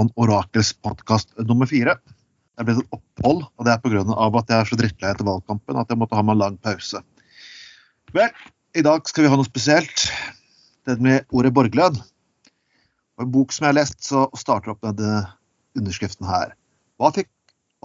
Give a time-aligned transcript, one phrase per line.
[0.00, 1.92] Trond Orakels podkast nummer fire.
[2.00, 4.00] Det er blitt et opphold, og det er pga.
[4.00, 7.02] at jeg er så drittlei etter valgkampen at jeg måtte ha meg en lang pause.
[8.16, 8.32] Vel,
[8.72, 10.06] i dag skal vi ha noe spesielt.
[10.88, 12.00] Det med ordet borgerlønn.
[12.00, 15.20] Og en bok som jeg har lest, så starter opp med denne
[15.76, 16.56] underskriften her.
[16.96, 17.28] Hva, fikk,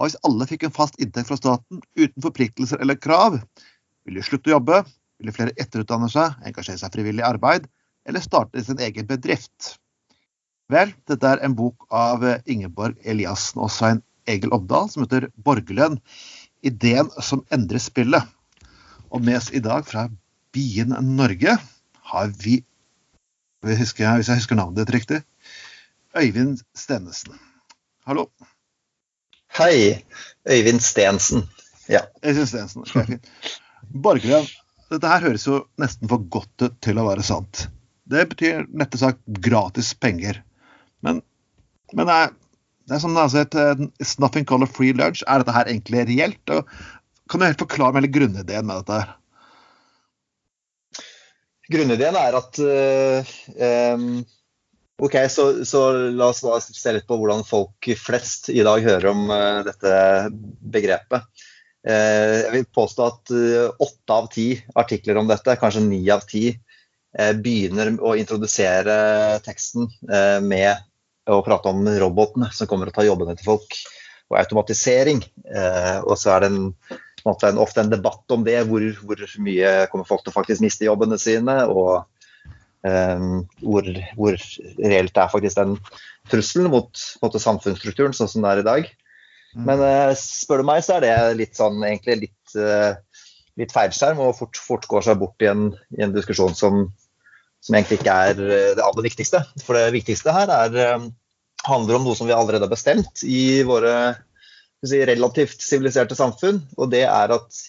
[0.00, 3.42] hva hvis alle fikk en fast inntekt fra staten uten forpliktelser eller krav?
[4.08, 4.86] Vil de slutte å jobbe?
[5.20, 7.68] Vil de flere etterutdanne seg, engasjere seg frivillig i arbeid,
[8.08, 9.76] eller starte sin egen bedrift?
[10.72, 16.00] Vel, dette er en bok av Ingeborg Eliassen og Svein Egil Omdal som heter 'Borgerlønn
[16.66, 18.26] ideen som endrer spillet'.
[19.14, 20.08] Og med oss i dag fra
[20.50, 21.54] Bien Norge
[22.10, 22.64] har vi
[23.62, 25.20] hvis jeg husker navnet ditt riktig
[26.16, 27.38] Øyvind Stenesen.
[28.06, 28.26] Hallo.
[29.58, 30.02] Hei.
[30.48, 31.46] Øyvind Stensen.
[31.88, 32.00] Ja.
[32.24, 33.18] Øyvind Stensen, okay,
[33.92, 34.50] Borgerlønn.
[34.90, 37.68] Dette her høres jo nesten for godt ut til å være sant.
[38.06, 40.42] Det betyr nettopp sagt gratis penger.
[41.06, 41.22] Men,
[41.94, 42.34] men det, er,
[42.90, 43.54] det er som altså et
[44.02, 45.22] It's nothing called a free lunch.
[45.26, 46.54] Er dette her egentlig reelt?
[46.54, 46.66] Og
[47.30, 49.00] kan du helt forklare meg litt grunnideen med dette?
[49.00, 49.14] her?
[51.72, 53.36] Grunnideen er at uh,
[53.96, 54.10] um,
[55.02, 55.80] Ok, så, så,
[56.16, 59.90] la oss se litt på hvordan folk flest i dag hører om uh, dette
[60.72, 61.26] begrepet.
[61.86, 63.34] Uh, jeg vil påstå at
[63.82, 64.46] åtte av ti
[64.78, 66.48] artikler om dette, kanskje ni av ti,
[67.16, 68.94] begynner å introdusere
[69.40, 69.86] teksten
[70.44, 70.82] med
[71.26, 73.78] å prate om robotene som kommer og tar jobbene til folk,
[74.30, 75.22] og automatisering.
[75.46, 76.60] Eh, og så er det en,
[77.26, 80.86] en, ofte en debatt om det, hvor, hvor, mye kommer folk til å faktisk miste
[80.88, 82.06] jobbene sine, og
[82.86, 83.26] eh,
[83.62, 84.38] hvor, hvor,
[84.82, 85.76] reelt det er faktisk den
[86.30, 88.92] trusselen mot, måte, samfunnsstrukturen sånn som det er i dag.
[89.54, 89.64] Mm.
[89.70, 92.98] Men eh, spør du meg, så er det litt sånn egentlig litt, eh,
[93.62, 96.88] litt feilskjerm, og fort, fort, går seg bort i en, i en diskusjon som
[97.66, 99.42] som egentlig ikke er eh, det aller viktigste.
[99.66, 101.08] For det viktigste her er, eh,
[101.66, 103.96] handler om noe som vi allerede har bestemt i våre
[104.86, 106.62] si, relativt siviliserte samfunn.
[106.78, 107.62] Og det er at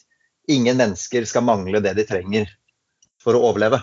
[0.52, 2.52] ingen mennesker skal mangle det de trenger
[3.24, 3.81] for å overleve.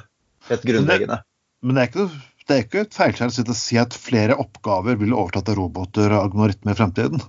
[0.48, 1.20] Helt grunnleggende.
[1.64, 2.10] Men det, men
[2.46, 6.26] det er ikke, et feilskjær å si at flere oppgaver vil overtatt av roboter og
[6.28, 7.22] algoritmer i fremtiden?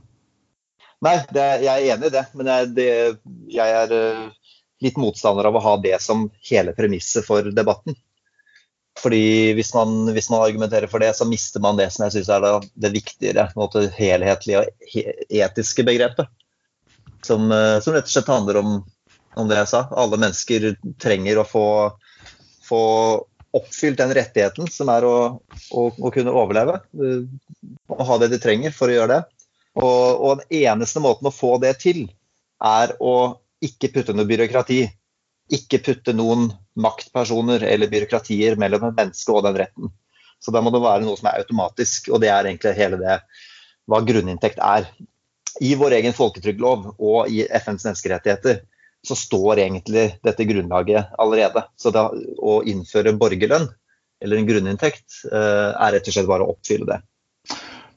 [1.05, 2.25] Nei, det, jeg er enig i det.
[2.37, 2.89] Men jeg, det,
[3.55, 4.25] jeg er eh,
[4.85, 7.97] litt motstander av å ha det som hele premisset for debatten.
[8.99, 12.31] Fordi hvis man, hvis man, argumenterer for det, så mister man det som jeg syns
[12.31, 14.97] er det, det viktigere, måte, helhetlige og
[15.29, 16.31] etiske begrepet.
[17.25, 18.73] Som, eh, som, rett og slett handler om,
[19.35, 19.85] om, det jeg sa.
[19.91, 21.67] Alle mennesker trenger å få,
[22.63, 22.83] få
[23.55, 26.79] oppfylt den rettigheten som er å, å, å, kunne overleve.
[27.91, 29.47] Å ha det de trenger for å gjøre det.
[29.75, 32.05] Og, og den eneste måten å få det til,
[32.63, 34.85] er å ikke putte noe byråkrati
[35.53, 36.47] ikke putte noen
[36.81, 39.91] maktpersoner eller byråkratier mellom et menneske og den retten.
[40.41, 43.19] Så da må det være noe som er automatisk, og det er egentlig hele det
[43.89, 44.87] hva grunninntekt er.
[45.63, 48.63] I vår egen folketrygdlov og i FNs menneskerettigheter
[49.05, 51.63] så står egentlig dette grunnlaget allerede.
[51.77, 53.69] Så da, å innføre borgerlønn
[54.23, 56.99] eller en grunninntekt eh, er rett og slett bare å oppfylle det.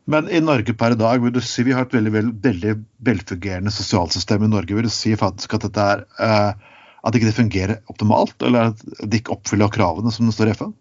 [0.09, 2.13] Men i Norge per i dag, vil du si vi har et veldig,
[2.45, 4.77] veldig, velfungerende sosialsystem i Norge.
[4.77, 6.69] Vil du si faktisk at dette er eh,
[7.09, 10.59] at ikke det fungerer optimalt, eller at det ikke oppfyller kravene som det står i
[10.59, 10.77] FN?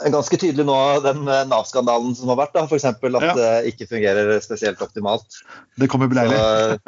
[0.00, 2.86] Ganske tydelig nå den eh, Nav-skandalen som har vært, da, f.eks.
[2.88, 3.34] at ja.
[3.36, 5.42] det ikke fungerer spesielt optimalt.
[5.76, 6.38] Det kommer beleilig.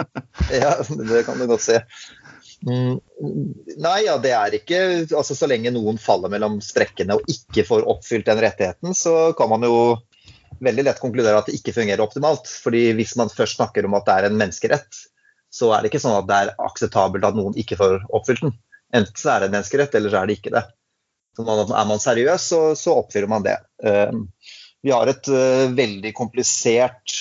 [0.63, 1.83] ja, det kan du godt se.
[2.63, 3.01] Mm,
[3.83, 4.77] nei, ja, det er ikke
[5.19, 9.51] altså Så lenge noen faller mellom sprekkene og ikke får oppfylt den rettigheten, så kan
[9.51, 9.97] man jo
[10.63, 12.47] veldig lett konkludere at det ikke fungerer optimalt.
[12.47, 15.03] fordi hvis man først snakker om at det er en menneskerett,
[15.53, 18.55] så er det ikke sånn at det er akseptabelt at noen ikke får oppfylt den.
[18.97, 20.65] Enten så er det en menneskerett, eller så er det ikke det.
[21.37, 23.57] Så er man seriøs, så, så oppfyller man det.
[23.85, 24.25] Uh,
[24.85, 27.17] vi har et uh, veldig komplisert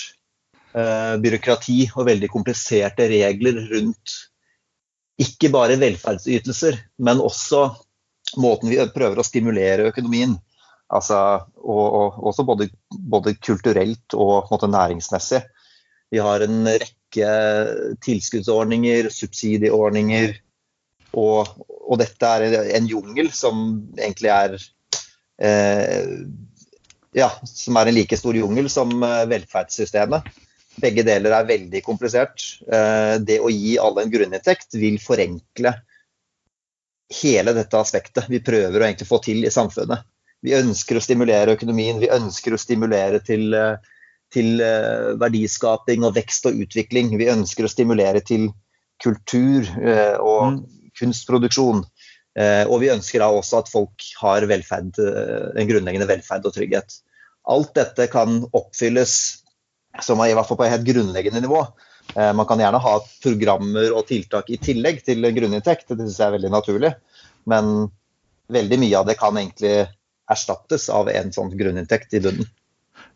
[0.76, 4.18] uh, byråkrati og veldig kompliserte regler rundt
[5.22, 7.66] ikke bare velferdsytelser, men også
[8.42, 10.38] måten vi prøver å stimulere økonomien.
[10.92, 11.18] Altså,
[11.62, 15.44] og, og også både, både, kulturelt og måte, næringsmessig.
[16.12, 20.36] Vi har en rekke rekke tilskuddsordninger, subsidieordninger.
[21.14, 24.56] Og, og, dette er en jungel som egentlig er
[25.42, 26.24] eh,
[27.14, 30.24] Ja, som er en like stor jungel som eh, velferdssystemet.
[30.80, 32.62] Begge deler er veldig komplisert.
[32.72, 35.76] Eh, det å gi alle en grunninntekt vil forenkle
[37.12, 40.00] hele dette aspektet vi prøver å få til i samfunnet.
[40.42, 43.76] Vi ønsker å stimulere økonomien, vi ønsker å stimulere til uh,
[44.34, 47.14] til eh, verdiskaping og vekst og utvikling.
[47.20, 48.50] Vi ønsker å stimulere til
[49.02, 50.58] kultur eh, og mm.
[51.00, 51.84] kunstproduksjon.
[52.40, 57.00] Eh, og vi ønsker da også at folk har velferd, en grunnleggende velferd og trygghet.
[57.52, 59.16] Alt dette kan oppfylles
[60.02, 61.66] som er i hvert fall på et helt grunnleggende nivå.
[62.16, 62.94] Man kan gjerne ha
[63.24, 66.92] programmer og tiltak i tillegg til grunninntekt, det syns jeg er veldig naturlig.
[67.52, 67.90] Men
[68.52, 69.74] veldig mye av det kan egentlig
[70.32, 72.48] erstattes av en sånn grunninntekt i bunnen.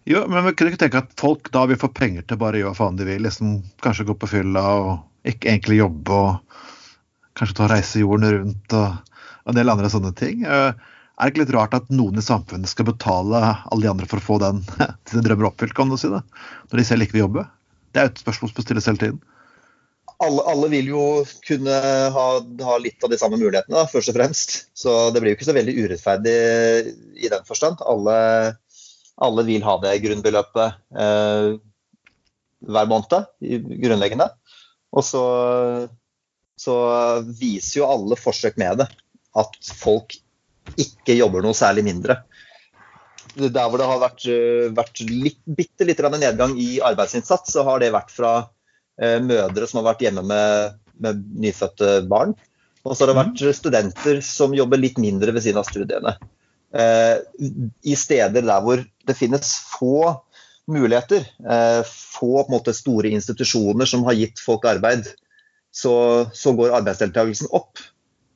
[0.06, 2.62] Jo, men vi kunne ikke tenke at folk da vil få penger til bare å
[2.62, 3.24] gjøre hva faen de vil?
[3.26, 4.92] liksom Kanskje gå på fylla og
[5.26, 6.60] ikke egentlig jobbe og
[7.36, 10.46] kanskje ta reise jorden rundt og en del andre sånne ting.
[10.46, 10.72] Eh,
[11.16, 14.22] er det ikke litt rart at noen i samfunnet skal betale alle de andre for
[14.22, 14.62] å få den
[15.10, 16.22] sine drømmer oppfylt, kan du si det?
[16.70, 17.46] Når de selv ikke vil jobbe?
[17.96, 19.24] Det er et spørsmål som stilles hele tiden.
[20.24, 21.06] Alle, alle, vil jo
[21.44, 21.76] kunne
[22.16, 24.54] ha, ha, litt av de samme mulighetene, først og fremst.
[24.78, 26.36] Så det blir jo ikke så veldig urettferdig
[27.20, 27.84] i den forstand.
[27.84, 28.16] Alle,
[29.16, 31.50] alle vil ha det grunnbeløpet eh,
[32.66, 33.28] hver måned,
[33.84, 34.28] grunnleggende.
[34.96, 35.24] Og så,
[36.60, 36.76] så
[37.40, 38.90] viser jo alle forsøk med det
[39.36, 40.16] at folk
[40.82, 42.22] ikke jobber noe særlig mindre.
[43.36, 47.84] Der hvor det har vært, eh, vært litt, bitte litt nedgang i arbeidsinnsats, så har
[47.84, 48.34] det vært fra
[49.00, 52.36] eh, mødre som har vært hjemme med, med nyfødte barn.
[52.86, 53.54] Og så har det vært mm.
[53.58, 56.16] studenter som jobber litt mindre ved siden av studiene.
[56.76, 57.18] Eh,
[57.88, 60.16] I steder der hvor det finnes få
[60.68, 65.08] muligheter, eh, få måte, store institusjoner som har gitt folk arbeid,
[65.76, 65.96] så,
[66.34, 67.80] så går arbeidsdeltakelsen opp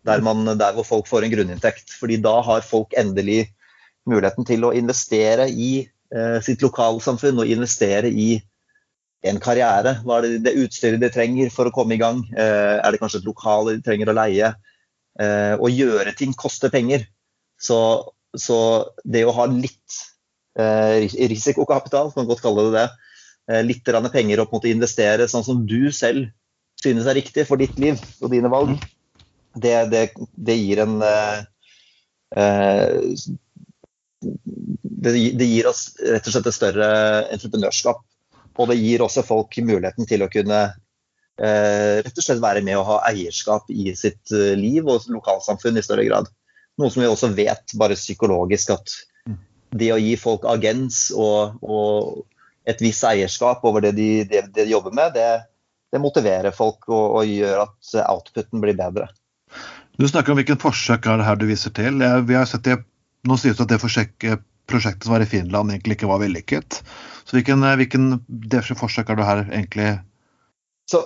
[0.07, 1.95] der, man, der, hvor folk får en grunninntekt.
[1.99, 3.49] Fordi da har folk endelig
[4.09, 8.31] muligheten til å investere i eh, sitt lokalsamfunn og investere i
[9.27, 9.97] en karriere.
[10.05, 12.23] Hva er det, det utstyret de trenger for å komme i gang?
[12.31, 14.53] Eh, er det kanskje et lokale de trenger å leie?
[15.19, 17.03] Eh, å gjøre ting koster penger.
[17.59, 17.79] Så,
[18.37, 18.59] så
[19.03, 19.99] det å ha litt
[20.59, 22.87] eh, risikokapital, kan man godt kalle det det,
[23.51, 23.83] eh, litt
[24.13, 26.29] penger opp mot å investere sånn som du selv
[26.79, 28.77] synes er riktig for ditt liv og dine valg,
[29.55, 30.03] det, det,
[30.35, 31.39] det gir en eh,
[32.37, 32.99] eh,
[34.21, 36.89] det, det, gir oss rett og slett et større
[37.31, 38.03] entreprenørskap.
[38.59, 40.59] Og det gir også folk muligheten til å kunne
[41.39, 45.79] eh, rett og slett være med og ha eierskap i sitt eh, liv og lokalsamfunn
[45.79, 46.27] i større grad.
[46.79, 48.97] Noe som vi også vet bare psykologisk at
[49.75, 52.23] det å gi folk agens og, og
[52.69, 55.27] et visst eierskap over det de, det, det de jobber med, det,
[55.93, 59.09] det motiverer folk og, og, gjør at outputen blir bedre.
[59.99, 61.99] Du snakker om hvilken forsøk er det her du viser til.
[62.25, 62.79] Vi har sett det,
[63.27, 66.77] Nå sies det at det forsøket, prosjektet som var i Finland, egentlig ikke var vellykket.
[67.27, 68.21] Så hvilken, hvilken
[68.79, 69.89] forsøk er det her egentlig
[70.89, 71.03] så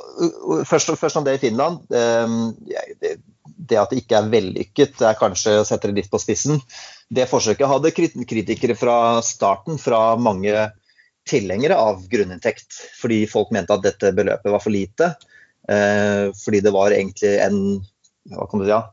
[0.64, 1.82] først, først, om det i Finland.
[1.92, 3.18] Det,
[3.74, 6.62] det, at det ikke er vellykket, er kanskje å sette det litt på spissen.
[7.14, 10.70] Det forsøket hadde kritikere fra starten, fra mange
[11.30, 12.70] tilhengere av grunninntekt.
[13.02, 15.14] Fordi folk mente at dette beløpet var for lite.
[15.72, 17.60] Eh, fordi det var egentlig en
[18.32, 18.84] hva kan du si, ja,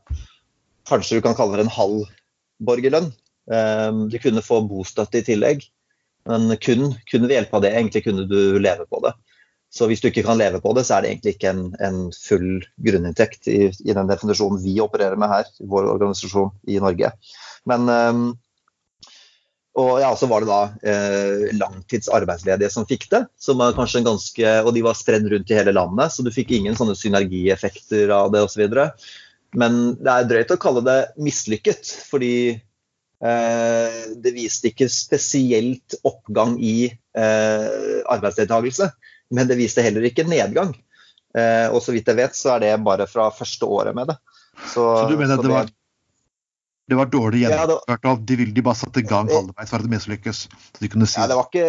[0.89, 2.07] Kanskje du kan kalle det en halv
[2.65, 3.11] borgerlønn.
[3.53, 5.63] Ehm, du kunne få bostøtte i tillegg,
[6.27, 9.13] men kun, kun ved hjelp av det egentlig kunne du leve på det.
[9.71, 11.99] Så hvis du ikke kan leve på det, så er det egentlig ikke en, en
[12.11, 17.13] full grunninntekt i, i, den definisjonen vi opererer med her i vår organisasjon i Norge.
[17.69, 18.25] Men um,
[19.79, 23.21] og ja, så var det da eh, langtidsarbeidsledige som fikk det.
[23.39, 26.31] Som var kanskje en ganske, og de var spredd rundt i hele landet, så du
[26.35, 28.65] fikk ingen sånne synergieffekter av det osv.
[29.55, 36.57] Men det er drøyt å kalle det mislykket, fordi eh, det viste ikke spesielt oppgang
[36.59, 38.91] i eh, arbeidsdeltakelse.
[39.31, 40.73] Men det viste heller ikke nedgang.
[41.37, 44.17] Eh, og så vidt jeg vet, så er det bare fra første året med det.
[44.67, 45.71] Så, så du mener så det var
[46.91, 47.99] det var dårlig gjennomført.
[48.03, 50.39] Ja, de, ville de bare satte i gang halvveis for at det mislykkes.
[50.81, 51.21] De si.
[51.21, 51.67] ja, det var, ikke,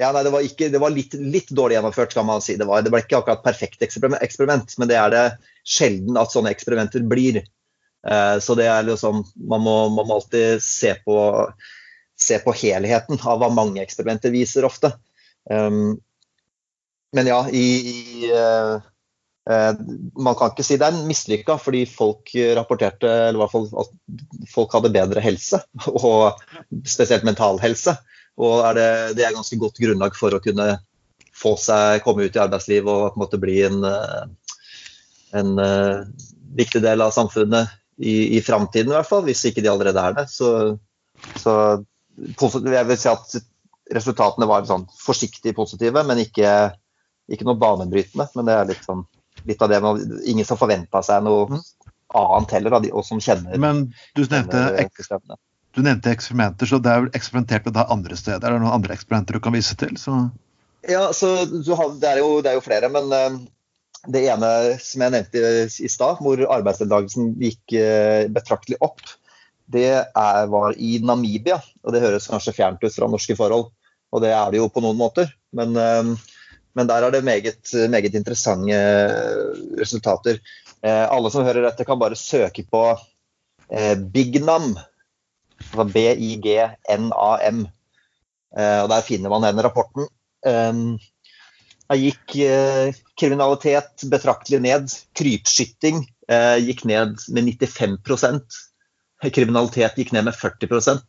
[0.00, 2.56] ja, nei, det var, ikke, det var litt, litt, dårlig gjennomført, skal man si.
[2.58, 5.22] Det, var, det ble ikke akkurat perfekt eksperiment, men det er det
[5.62, 7.44] sjelden at sånne eksperimenter blir.
[8.10, 11.16] Eh, så det er liksom Man må, man må alltid se på,
[12.18, 14.96] se på, helheten av hva mange eksperimenter viser ofte.
[15.46, 16.00] Um,
[17.16, 18.76] men ja, i, i uh,
[19.50, 19.72] uh,
[20.20, 23.94] man kan ikke si det er mislykka, fordi folk rapporterte eller hvert fall at
[24.52, 25.62] folk hadde bedre helse,
[26.02, 26.42] og
[26.88, 27.96] spesielt mental helse.
[28.36, 30.76] Og er det, det, er ganske godt grunnlag for å kunne
[31.36, 34.54] få seg komme ut i arbeidslivet og på en måte bli en, eh,
[35.36, 36.04] en uh,
[36.56, 39.24] viktig del av samfunnet i, i framtiden, i hvert fall.
[39.26, 40.26] Hvis ikke de allerede er det.
[40.32, 40.50] Så,
[41.40, 41.52] så
[42.16, 43.36] jeg vil si at
[43.96, 46.52] resultatene var sånn forsiktig positive, men ikke,
[47.32, 48.28] ikke noe banebrytende.
[48.36, 49.04] Men det er litt sånn
[49.46, 51.60] litt av det med ingen som forventa seg noe mm.
[52.18, 54.62] annet heller, og som kjenner Men du nevnte,
[55.76, 58.46] du nevnte eksperimenter, så det er vel eksperimentert med det andre steder?
[58.48, 59.94] Er det noen andre eksperimenter du kan vise til?
[60.00, 60.16] Så...
[60.86, 63.38] Ja, så det er, jo, det er jo flere, men uh,
[64.06, 64.50] det ene
[64.82, 69.02] som jeg nevnte i stad, hvor arbeidsdeltakelsen gikk uh, betraktelig opp,
[69.66, 71.58] det er, var i Namibia.
[71.82, 73.68] Og det høres kanskje fjernt ut fra norske forhold,
[74.14, 75.32] og det er det jo på noen måter.
[75.56, 75.74] Men,
[76.76, 78.80] men der er det meget, meget interessante
[79.80, 80.38] resultater.
[80.82, 82.84] Alle som hører dette, kan bare søke på
[84.12, 84.76] Bignam.
[85.56, 87.66] Altså B-I-G-N-A-M.
[88.56, 90.08] Og Der finner man den rapporten.
[91.86, 92.36] Der gikk
[93.18, 94.92] kriminalitet betraktelig ned.
[95.16, 96.04] Krypskytting
[96.66, 98.40] gikk ned med 95%
[99.24, 101.00] Kriminalitet gikk ned med 40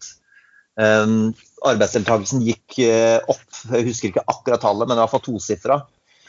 [0.79, 1.33] um,
[1.65, 5.79] Arbeidsdeltakelsen gikk uh, opp, jeg husker ikke akkurat tallet, men i hvert fall tosifra.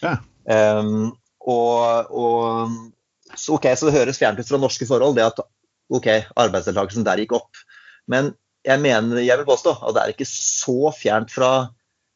[0.01, 0.17] Ja.
[0.49, 1.11] Um,
[1.45, 2.77] og, og,
[3.35, 5.43] så, okay, så det høres fjernt ut fra norske forhold, det at
[5.93, 7.61] ok, arbeidsdeltakelsen der gikk opp.
[8.09, 8.33] Men
[8.67, 11.53] jeg mener, jeg vil påstå at det er ikke så fjernt fra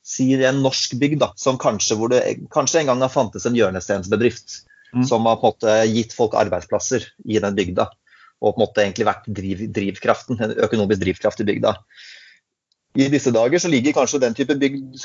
[0.03, 3.57] si en norsk bygd da, som kanskje, hvor det kanskje en gang har fantes en
[3.57, 4.63] hjørnestensbedrift
[4.97, 5.05] mm.
[5.09, 7.87] som har på en måte gitt folk arbeidsplasser i den bygda
[8.43, 11.77] og på en måte egentlig vært driv, drivkraften, en økonomisk drivkraft i bygda.
[12.99, 15.05] I disse dager så ligger kanskje den type bygd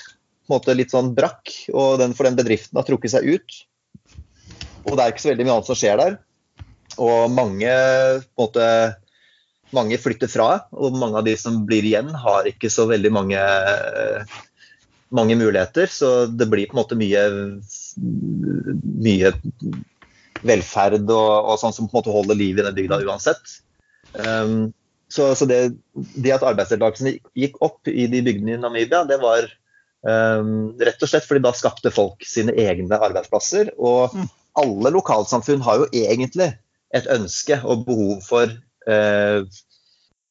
[0.52, 3.60] måte litt sånn brakk, og den, for den bedriften har trukket seg ut.
[4.88, 6.18] Og det er ikke så veldig mye annet som skjer der.
[7.04, 7.74] Og mange,
[8.40, 8.68] måte,
[9.76, 13.44] mange flytter fra, og mange av de som blir igjen, har ikke så veldig mange,
[15.12, 15.92] mange muligheter.
[15.92, 17.28] Så det blir på en måte mye,
[19.08, 19.34] mye
[20.48, 23.58] velferd og, og sånn som på en måte holder liv i den bygda uansett.
[24.16, 24.72] Um,
[25.10, 25.60] så, så det,
[25.94, 29.48] det, at arbeidsdeltakelsen gikk opp i de bygdene i Namibia, det var
[30.04, 33.72] um, rett og slett fordi da skapte folk sine egne arbeidsplasser.
[33.78, 34.28] Og mm.
[34.64, 36.52] alle lokalsamfunn har jo egentlig
[36.96, 38.52] et ønske og behov for
[38.90, 39.40] uh,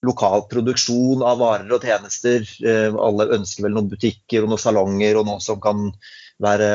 [0.07, 2.45] lokal produksjon av varer og tjenester.
[2.61, 5.89] Uh, alle ønsker vel noen butikker og noen salonger og noen som kan
[6.43, 6.69] være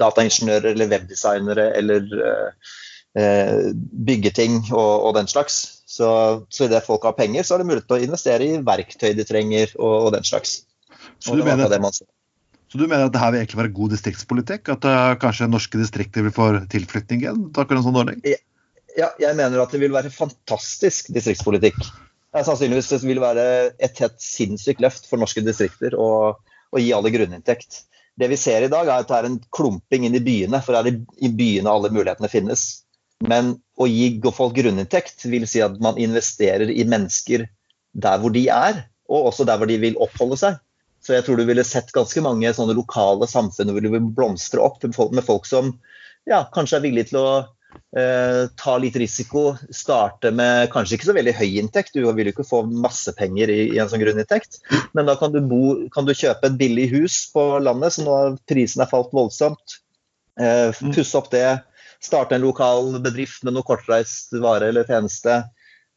[0.00, 2.70] dataingeniører eller webdesignere eller eh,
[3.16, 5.54] bygge ting og, og, den slags.
[5.88, 6.08] Så,
[6.52, 9.24] så idet folk har penger, så er det mulighet til å investere i verktøy de
[9.24, 10.58] trenger og, og den slags.
[11.22, 11.70] Så du, mener,
[12.66, 14.68] så du mener at det her vil egentlig være god distriktspolitikk?
[14.74, 17.46] At uh, kanskje norske distrikter vil få tilflytting igjen?
[17.56, 18.20] takket en sånn ordning?
[18.96, 21.78] Ja, jeg mener at det vil være fantastisk distriktspolitikk.
[21.80, 23.44] Det er sannsynligvis det vil være
[23.80, 26.36] et helt sinnssykt løft for norske distrikter å
[26.76, 27.84] gi alle grunninntekt.
[28.16, 30.76] Det vi ser i dag, er at det er en klumping inn i byene, for
[30.76, 32.66] det er i byene alle mulighetene finnes.
[33.24, 37.46] Men å gi folk grunninntekt vil si at man investerer i mennesker
[37.96, 40.60] der hvor de er, og også der hvor de vil oppholde seg.
[41.00, 44.60] Så jeg tror du ville sett ganske mange sånne lokale samfunn hvor du vil blomstre
[44.60, 45.76] opp med folk som
[46.26, 47.28] ja, kanskje er villige til å
[47.96, 52.34] Eh, ta litt risiko, starte med kanskje ikke så veldig høy inntekt, du vil jo
[52.34, 54.60] ikke få masse penger i, i en sånn grunninntekt,
[54.96, 58.16] men da kan du, bo, kan du, kjøpe et billig hus på landet, så nå
[58.50, 59.78] prisen er falt voldsomt.
[60.40, 61.46] Eh, pusse opp det,
[62.02, 65.44] starte en lokal bedrift med noe kortreist vare eller tjeneste.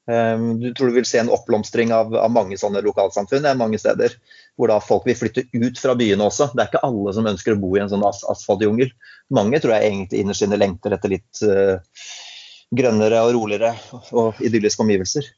[0.09, 4.15] Ehm, du tror du vil se en oppblomstring av, av mange sånne lokalsamfunn mange steder.
[4.57, 6.51] Hvor da folk vil flytte ut fra byene også.
[6.53, 8.91] Det er ikke alle som ønsker å bo i en sånn as asfaltjungel.
[9.35, 11.77] Mange tror jeg egentlig innerst inne lengter etter litt uh,
[12.75, 13.75] grønnere og roligere
[14.11, 15.29] og idylliske omgivelser.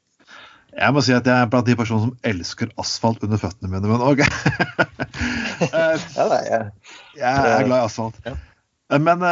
[0.71, 3.91] Jeg må si at jeg er blant de personene som elsker asfalt under føttene mine.
[3.91, 4.31] Men òg okay.
[5.67, 6.61] jeg,
[7.19, 8.31] jeg er glad i asfalt.
[8.95, 9.27] Men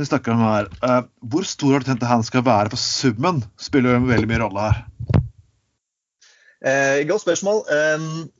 [0.00, 0.68] vi snakker om her.
[0.82, 2.72] Uh, hvor stor har du tenkt at han skal være?
[2.72, 4.84] For summen spiller jo veldig mye rolle her.
[6.66, 7.62] Eh, godt spørsmål.
[7.68, 8.30] Um,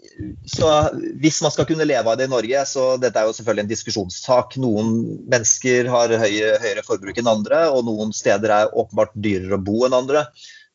[0.49, 3.65] så Hvis man skal kunne leve av det i Norge, så dette er jo selvfølgelig
[3.65, 4.57] en diskusjonssak.
[4.63, 4.95] Noen
[5.29, 9.85] mennesker har høye, høyere forbruk enn andre, og noen steder er åpenbart dyrere å bo
[9.87, 10.25] enn andre.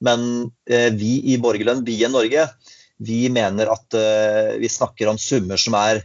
[0.06, 2.48] Men eh, vi i Borgerlønn, i Norge,
[3.02, 6.04] vi mener at eh, vi snakker om summer som er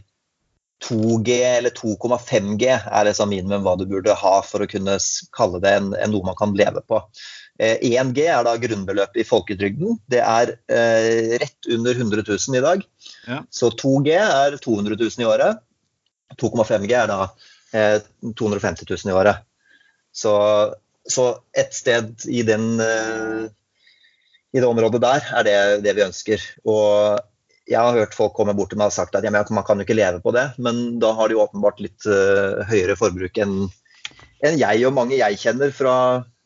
[0.83, 4.97] 2G eller 2,5G er liksom minimum hva du burde ha for å kunne
[5.35, 7.01] kalle det en, en noe man kan leve på.
[7.57, 9.97] 1G eh, er da grunnbeløpet i folketrygden.
[10.11, 12.83] Det er eh, rett under 100 000 i dag.
[13.25, 13.41] Ja.
[13.49, 15.63] Så 2G er 200 000 i året.
[16.37, 17.21] 2,5G er da
[17.73, 17.97] eh,
[18.37, 19.41] 250 000 i året.
[20.13, 20.35] Så,
[21.09, 21.25] så
[21.57, 23.49] et sted i, den, eh,
[24.53, 25.57] i det området der er det
[25.87, 26.45] det vi ønsker.
[26.69, 27.17] Og
[27.67, 29.83] jeg har hørt folk komme bort til meg og sagt at ja, man kan jo
[29.83, 33.67] ikke leve på det, men da har de jo åpenbart litt uh, høyere forbruk enn
[34.45, 35.93] en jeg og mange jeg kjenner fra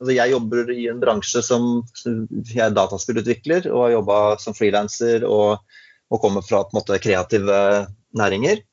[0.01, 1.65] altså Jeg jobber i en bransje som
[2.05, 5.59] jeg er dataspillutvikler og har jobba som frilanser og,
[6.09, 7.59] og, kommer fra måte kreative
[8.17, 8.63] næringer.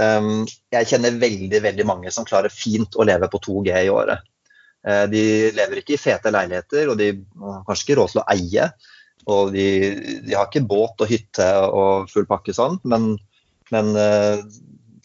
[0.00, 4.24] Um, jeg kjenner veldig veldig mange som klarer fint å leve på 2G i året.
[4.86, 5.22] Uh, de
[5.56, 7.10] lever ikke i fete leiligheter, og de
[7.42, 8.70] har kanskje ikke råd til å eie.
[9.32, 9.66] Og de,
[10.22, 13.16] de, har ikke båt og hytte og full pakke sånn, men,
[13.74, 14.44] men uh,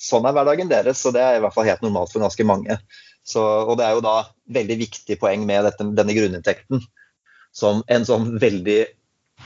[0.01, 1.01] sånn er hverdagen deres.
[1.09, 2.77] Og det er i hvert fall helt normalt for ganske mange.
[3.25, 4.15] Så, og det er jo da
[4.53, 6.81] veldig viktig poeng med dette, denne grunninntekten
[7.55, 8.79] som en sånn veldig,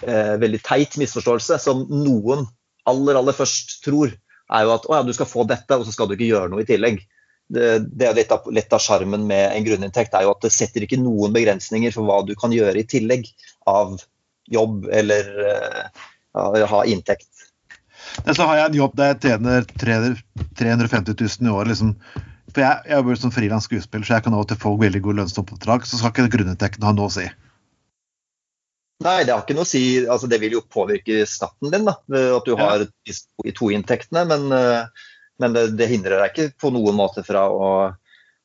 [0.05, 2.45] eh, veldig teit misforståelse som noen
[2.85, 5.93] aller, aller først tror er jo at å ja, du skal få dette, og så
[5.93, 7.01] skal du ikke gjøre noe i tillegg.
[7.45, 10.53] Det, det er litt av, litt av sjarmen med en grunninntekt er jo at det
[10.53, 13.27] setter ikke noen begrensninger for hva du kan gjøre i tillegg
[13.69, 13.97] av
[14.51, 15.31] jobb eller
[16.35, 17.29] uh, ha inntekt.
[18.25, 21.73] Så har jeg en jobb der jeg tjener 350 000 i året.
[21.73, 21.95] Liksom.
[22.53, 25.01] For jeg, jeg jobber som frilans skuespiller, så jeg kan av og til få veldig
[25.03, 25.87] god lønnsoppdrag.
[25.87, 27.25] Så skal ikke grunninntekten ha noe å si.
[29.03, 29.83] Nei, det har ikke noe å si.
[30.05, 31.97] Altså, det vil jo påvirke skatten din, da,
[32.37, 34.23] at du har de to inntektene.
[34.29, 35.11] Men, eh,
[35.43, 37.69] men det, det, hindrer deg ikke på noen måte fra å,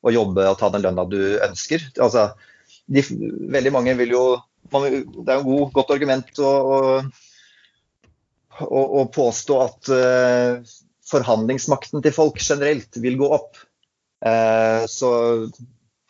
[0.02, 1.86] å jobbe og ta den lønna du ønsker.
[2.02, 2.32] Altså,
[2.90, 3.04] de,
[3.54, 4.24] veldig mange vil jo
[4.72, 4.86] man,
[5.24, 6.52] Det er et godt argument å,
[8.66, 10.76] å, å påstå at uh,
[11.10, 13.58] forhandlingsmakten til folk generelt vil gå opp.
[14.20, 15.10] Uh, så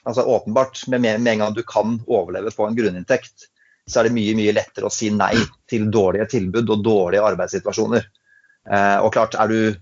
[0.04, 3.50] altså, åpenbart, med, med en gang du kan overleve på en grunninntekt,
[3.90, 5.34] så er det mye mye lettere å si nei
[5.70, 8.06] til dårlige tilbud og dårlige arbeidssituasjoner.
[8.70, 9.74] Eh, og klart, Er du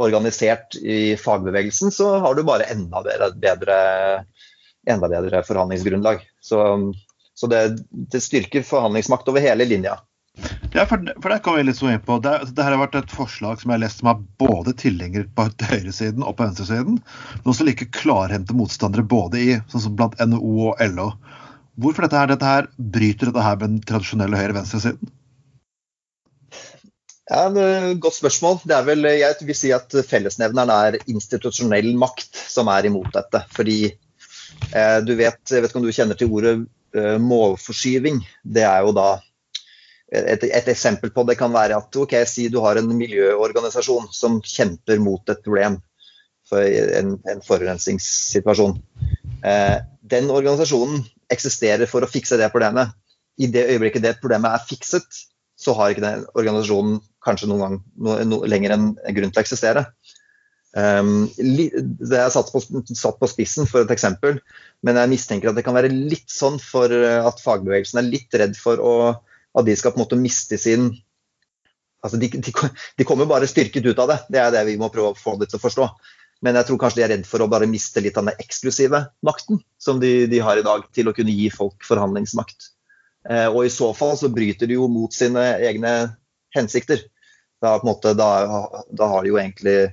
[0.00, 3.02] organisert i fagbevegelsen, så har du bare enda
[3.34, 3.78] bedre,
[4.86, 6.22] enda bedre forhandlingsgrunnlag.
[6.40, 6.60] Så,
[7.40, 9.96] så det, det, styrker forhandlingsmakt over hele linja.
[10.74, 12.18] Ja, for, for det kom vi litt så inn på.
[12.22, 15.24] Det, det her har vært et forslag som jeg har lest som har både tilhengere
[15.36, 20.18] på høyresiden og på venstresiden, men også like klarhendte motstandere både i sånn som blant
[20.20, 21.08] NHO og LO.
[21.80, 25.14] Hvorfor dette her, dette her, bryter dette her med den tradisjonelle høyre-venstresiden?
[27.30, 27.46] Ja,
[27.94, 28.58] Godt spørsmål.
[28.66, 33.44] Det er vel, Jeg vil si at fellesnevneren er institusjonell makt som er imot dette.
[33.54, 36.58] Fordi eh, du vet, Jeg vet ikke om du kjenner til ordet
[37.22, 38.22] målforskyving.
[38.42, 39.08] Det er jo da
[40.10, 44.40] et, et, eksempel på det kan være at ok, si du har en miljøorganisasjon som
[44.42, 45.78] kjemper mot et problem,
[46.50, 48.74] for en, en forurensningssituasjon.
[49.46, 49.76] Eh,
[50.10, 52.90] den organisasjonen eksisterer for å fikse det problemet.
[53.38, 55.06] I det øyeblikket det problemet er fikset,
[55.60, 59.44] så har ikke den organisasjonen kanskje noen gang no, no, lenger en grunn til å
[59.44, 59.84] eksistere.
[60.70, 64.38] Um, det er satt på, satt på, spissen for et eksempel,
[64.86, 68.54] men jeg mistenker at det kan være litt sånn for at fagbevegelsen er litt redd
[68.58, 68.92] for å,
[69.58, 70.92] at de skal på en måte miste sin
[72.00, 72.52] altså de, de,
[72.96, 74.18] de, kommer bare styrket ut av det.
[74.32, 75.88] Det er det vi må prøve å få dem til å forstå.
[76.44, 79.02] Men jeg tror kanskje de er redd for å bare miste litt av den eksklusive
[79.26, 82.70] makten som de, de har i dag, til å kunne gi folk forhandlingsmakt.
[83.28, 85.94] Eh, og i så fall så bryter de jo mot sine egne
[86.56, 87.04] hensikter.
[87.60, 88.30] Da, måte, da,
[88.88, 89.92] da har de jo egentlig eh,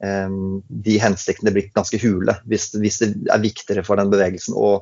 [0.00, 4.78] de hensiktene blitt ganske hule, hvis, hvis, det er viktigere for den bevegelsen å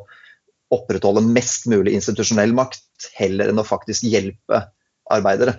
[0.74, 4.62] opprettholde mest mulig institusjonell makt, heller enn å faktisk hjelpe
[5.10, 5.56] arbeidere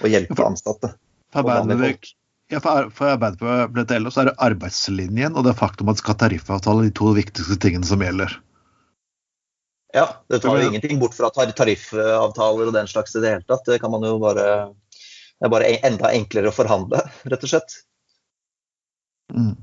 [0.00, 0.92] og hjelpe ansatte.
[1.32, 2.16] Arbeiderpartiet
[2.48, 6.92] ja, for, for Arbeiderpartiet så er det arbeidslinjen og det faktum at skal tariffavtale de
[6.96, 8.32] to viktigste tingene som gjelder.
[9.92, 13.68] Ja, det tar jo ingenting bort fra tariffavtaler og den slags i det hele tatt.
[13.68, 14.46] Det kan man jo bare
[15.38, 16.98] Det er bare enda enklere å forhandle,
[17.30, 17.76] rett og slett.
[19.34, 19.54] Mm.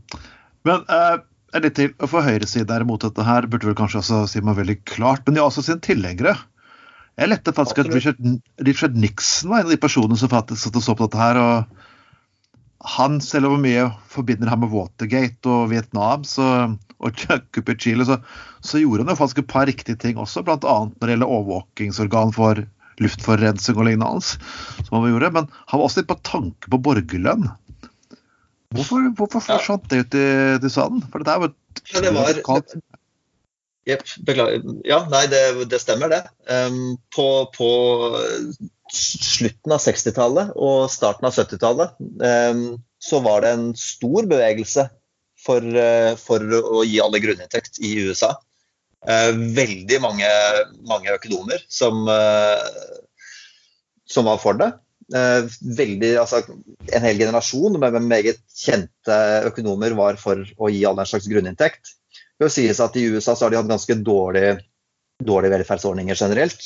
[0.66, 1.16] Men eh,
[1.64, 4.80] litt til, For høyresiden er imot dette her, burde vel kanskje også si meg veldig
[4.90, 5.26] klart.
[5.26, 6.36] Men de har også sine tilhengere.
[7.16, 8.20] Jeg lette faktisk at Richard,
[8.68, 11.40] Richard, Nixon var en av de personene som faktisk satt og så på dette her.
[11.40, 11.84] og
[12.86, 16.48] han, selv om mye forbinder ham med Watergate og Vietnam så,
[17.00, 18.20] og kuppet i Chile, så,
[18.62, 20.58] så, gjorde han jo faktisk et par riktige ting også, bl.a.
[20.60, 22.62] når det gjelder overvåkingsorgan for
[23.02, 24.38] luftforurensning og lignende.
[24.86, 27.50] som han gjorde, Men han var også litt på tanke på borgerlønn.
[28.74, 31.04] Hvorfor, hvorfor forsvant det ut i, i sanden?
[31.12, 32.64] For det et ja, det var,
[33.86, 34.64] Jepp, beklager.
[34.88, 36.24] Ja, nei, det, det stemmer det.
[36.50, 37.70] Um, på, på,
[38.96, 42.66] slutten av 60-tallet og starten av 70-tallet um,
[43.02, 44.88] så var det en stor bevegelse
[45.46, 48.34] for, uh, for å gi alle grunninntekt i USA.
[49.06, 50.30] Uh, veldig mange,
[50.90, 52.66] mange økonomer som, uh,
[54.10, 54.72] som, var for det.
[55.12, 56.40] Veldig, altså,
[56.98, 59.18] en hel generasjon med meget kjente
[59.52, 61.94] økonomer var for å gi alle en slags grunninntekt.
[62.42, 64.58] Det sies at I USA har de hatt ganske dårlige,
[65.24, 66.58] dårlig velferdsordninger generelt.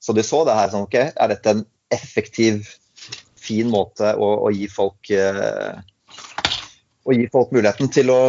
[0.00, 2.70] Så de så det her som okay, er dette en effektiv,
[3.40, 5.80] fin måte å, å gi folk eh,
[7.08, 8.20] å gi folk muligheten til å,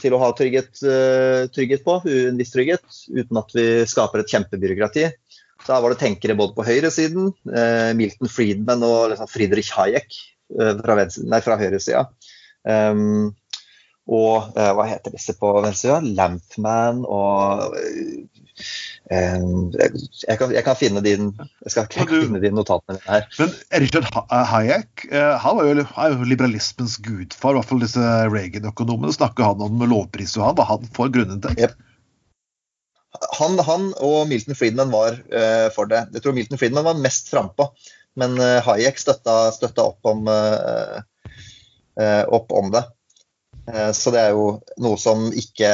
[0.00, 4.32] til å ha trygghet, uh, trygghet, på, en viss trygghet, uten at vi skaper et
[4.32, 5.08] kjempebyråkrati.
[5.66, 10.06] Da var det tenkere både på høyresiden, eh, Milton Friedman og liksom Friedrich Hayek
[10.60, 11.00] uh, fra,
[11.42, 12.06] fra høyresida.
[12.66, 13.34] Um,
[14.06, 15.98] og eh, hva heter disse på venstresida?
[16.14, 18.42] Lampman og uh,
[19.10, 23.26] jeg, kan, jeg, kan, finne din Jeg skal finne de notatene her.
[23.38, 23.52] Men
[23.82, 27.54] Richard Hayek uh, han var jo, er jo liberalismens gudfar.
[27.54, 30.58] I hvert fall disse Reagan-økonomene snakker han om lovpris og han.
[30.62, 31.66] Var han for grunninntekt?
[31.66, 31.76] Yep.
[33.38, 35.18] Han, han, og Milton Friedman var
[35.74, 36.06] for det.
[36.14, 37.70] Jeg tror Milton Friedman var mest frampå.
[38.16, 40.28] Men Hayek støtta, støtta opp om
[42.36, 42.82] opp om det.
[43.96, 44.46] Så det er jo
[44.80, 45.68] noe som ikke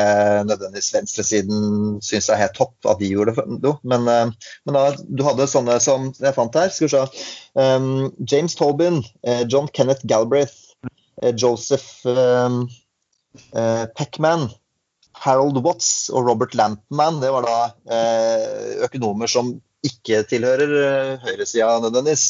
[0.48, 3.74] nødvendigvis venstresiden syns er helt topp at de gjorde det.
[3.84, 6.72] Men, men da, du hadde sånne som jeg fant her.
[6.72, 7.26] Skal vi se.
[7.58, 9.02] Um, James Tobin,
[9.46, 10.72] John Kenneth Galbraith,
[11.36, 12.64] Joseph um,
[13.52, 14.48] uh, Peckman,
[15.22, 19.54] Harold Watts og Robert Lantman Det var da uh, økonomer som
[19.86, 22.26] ikke tilhører uh, høyresida nødvendigvis.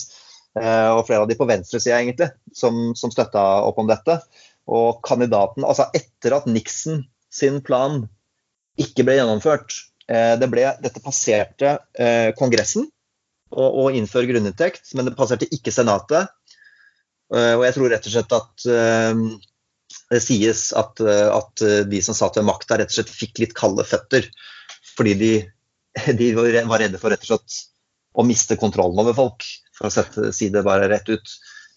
[0.57, 4.19] Uh, og flere av de på venstresida, egentlig, som, som støtta opp om dette.
[4.73, 8.03] Og kandidaten, altså etter at Nixon sin plan
[8.81, 9.75] ikke ble gjennomført
[10.13, 11.77] det ble, Dette passerte
[12.37, 12.89] Kongressen
[13.55, 16.29] å innføre grunninntekt, men det passerte ikke Senatet.
[17.33, 18.67] Og jeg tror rett og slett at
[20.13, 23.85] det sies at, at de som satt ved makta, rett og slett fikk litt kalde
[23.89, 24.29] føtter.
[24.97, 25.33] Fordi de,
[26.21, 27.51] de, var redde for rett og slett
[28.13, 29.41] å miste kontrollen over folk,
[29.77, 31.29] for å sette, si det bare rett ut.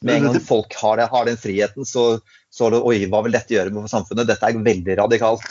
[0.05, 2.19] Med en gang folk har, det, har den friheten, så,
[2.51, 4.29] så det, oi, hva vil dette gjøre med samfunnet?
[4.29, 5.49] Dette er veldig radikalt.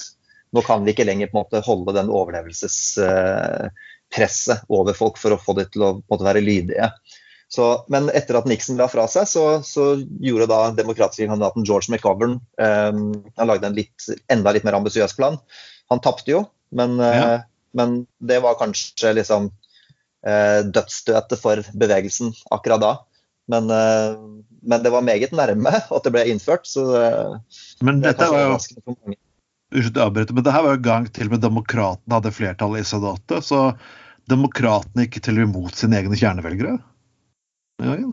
[0.55, 5.41] Nå kan vi ikke lenger på en måte holde den overlevelsespresset over folk for å
[5.41, 6.87] få dem til å måte, være lydige.
[7.49, 11.93] Så, men etter at Nixon la fra seg, så, så gjorde da demokratiske kandidaten George
[11.93, 13.03] McGovern um,
[13.37, 15.37] Han lagde en litt, enda litt mer ambisiøs plan.
[15.93, 17.37] Han tapte jo, men, ja.
[17.37, 17.45] uh,
[17.77, 22.95] men, det var kanskje liksom uh, dødsstøtet for bevegelsen akkurat da.
[23.53, 24.17] Men, uh,
[24.65, 26.67] men, det var meget nærme at det ble innført.
[26.67, 26.89] Så
[27.85, 28.57] men dette var jo
[29.75, 33.43] Unnskyld, Avbryte, men det her var jo gang til med demokratene hadde flertall i senatet.
[33.43, 33.73] Så
[34.31, 36.77] demokratene gikk til og imot sine egne kjernevelgere?
[37.83, 38.13] Ja, ja.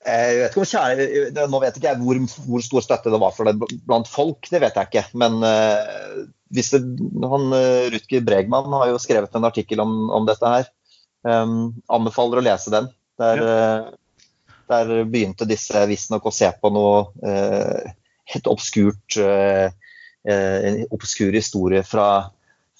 [0.00, 3.34] Jeg vet ikke om kjære, Nå vet ikke jeg hvor, hvor, stor støtte det var
[3.36, 5.02] for det blant folk, det vet jeg ikke.
[5.20, 6.22] Men uh,
[6.56, 6.80] hvis det,
[7.20, 10.70] han, uh, Rutger Bregman har jo skrevet en artikkel om, om dette her.
[11.20, 12.88] Um, anbefaler å lese den.
[13.20, 17.02] Der, uh, der begynte disse visstnok å se på noe
[18.30, 19.16] helt obskurt
[20.30, 22.04] En obskur historie fra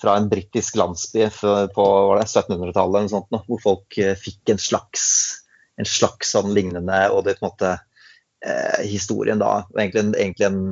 [0.00, 1.26] fra en britisk landsby
[1.74, 1.86] på
[2.16, 3.12] 1700-tallet
[3.46, 5.04] hvor folk eh, fikk en slags,
[5.80, 10.62] en slags sånn lignende og det på en måte eh, historien da egentlig, egentlig en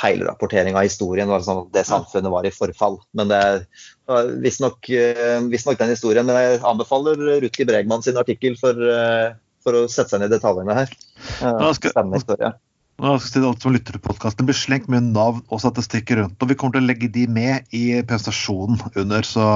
[0.00, 1.30] feilrapportering av historien.
[1.30, 2.98] Var sånn det samfunnet var i forfall.
[3.16, 6.26] Men det er visstnok eh, den historien.
[6.26, 10.36] Men jeg anbefaler Rutger Bregman sin artikkel for, eh, for å sette seg ned i
[10.36, 10.94] detaljene her.
[11.78, 12.54] Spennende historie.
[13.02, 14.46] Nå skal si alt som lytter til podkasten.
[14.46, 16.38] Blir slengt mye navn og statistikker rundt.
[16.38, 19.46] Og vi kommer til å legge de med i presentasjonen under, så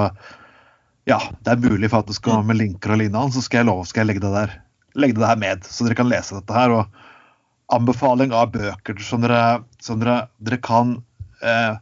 [1.09, 3.69] ja, det er mulig for at det skal med linker og lignende, så skal jeg
[3.71, 4.57] love skal jeg legge det der
[4.99, 6.75] legge det her med, så dere kan lese dette her.
[6.75, 10.97] Og anbefaling av bøker som dere, som dere, dere kan,
[11.39, 11.79] eh,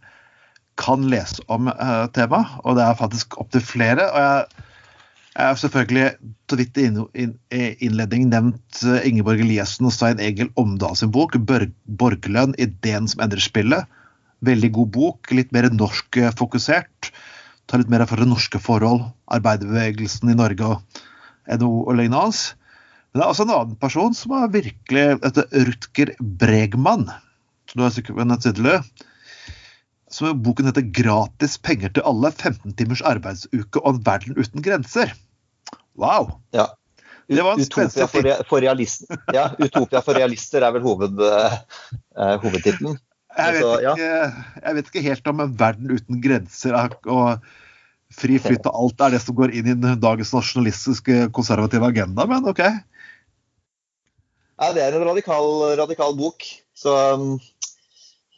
[0.76, 2.60] kan lese om eh, temaet.
[2.64, 4.10] Og det er faktisk opptil flere.
[4.12, 4.65] og jeg
[5.36, 6.06] jeg har selvfølgelig
[6.48, 6.86] så vidt i
[7.84, 13.44] innledning nevnt eh, Ingeborg Eliassen og Stein Egil Omdal sin bok 'Borgerlønn ideen som endrer
[13.44, 13.84] spillet'.
[14.40, 17.10] Veldig god bok, litt mer norskfokusert.
[17.68, 21.02] Tar litt mer for det norske forhold, arbeiderbevegelsen i Norge og
[21.52, 22.56] NHO og lignende.
[23.12, 27.10] Men det er også en annen person som er virkelig etter Rutger Bregman,
[27.68, 28.16] som du har sikkert
[30.08, 32.30] som boken heter 'Gratis penger til alle.
[32.32, 35.12] 15 timers arbeidsuke og en verden uten grenser'.
[35.96, 36.30] Wow!
[36.54, 36.70] Ja.
[37.26, 39.18] Utopia for, for, realister.
[39.34, 41.56] Ja, Utopia for realister er vel hoved, uh,
[42.44, 42.98] hovedtittelen.
[43.36, 43.94] Jeg, altså, ja.
[44.62, 47.42] jeg, vet ikke helt om en verden uten grenser og
[48.14, 52.46] fri flyt og alt er det som går inn i dagens nasjonalistiske konservative agenda, men
[52.48, 52.62] OK.
[54.56, 56.46] Ja, det er en radikal, radikal bok.
[56.76, 57.36] Så um,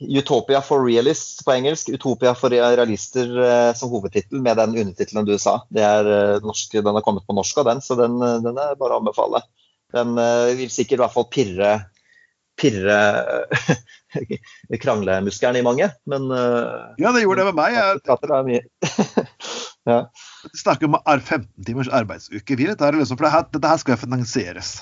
[0.00, 1.88] Utopia for realists på engelsk.
[1.88, 5.58] Utopia for realister eh, som hovedtittel med den undertittelen du sa.
[5.74, 8.78] Er, eh, norsk, den har kommet på norsk av den, så den, eh, den, er
[8.78, 9.42] bare å anbefale.
[9.94, 10.18] Den
[10.58, 11.70] vil sikkert i hvert fall pirre,
[12.61, 12.98] pirre
[14.82, 16.26] kranglemuskelen i mange, men
[17.00, 17.78] Ja, det gjorde det med meg.
[17.78, 18.66] Jeg,
[19.88, 20.02] ja.
[20.61, 22.58] snakker om 15 timers arbeidsuke.
[22.61, 24.74] Dette, liksom, for det her, dette her skal finansieres.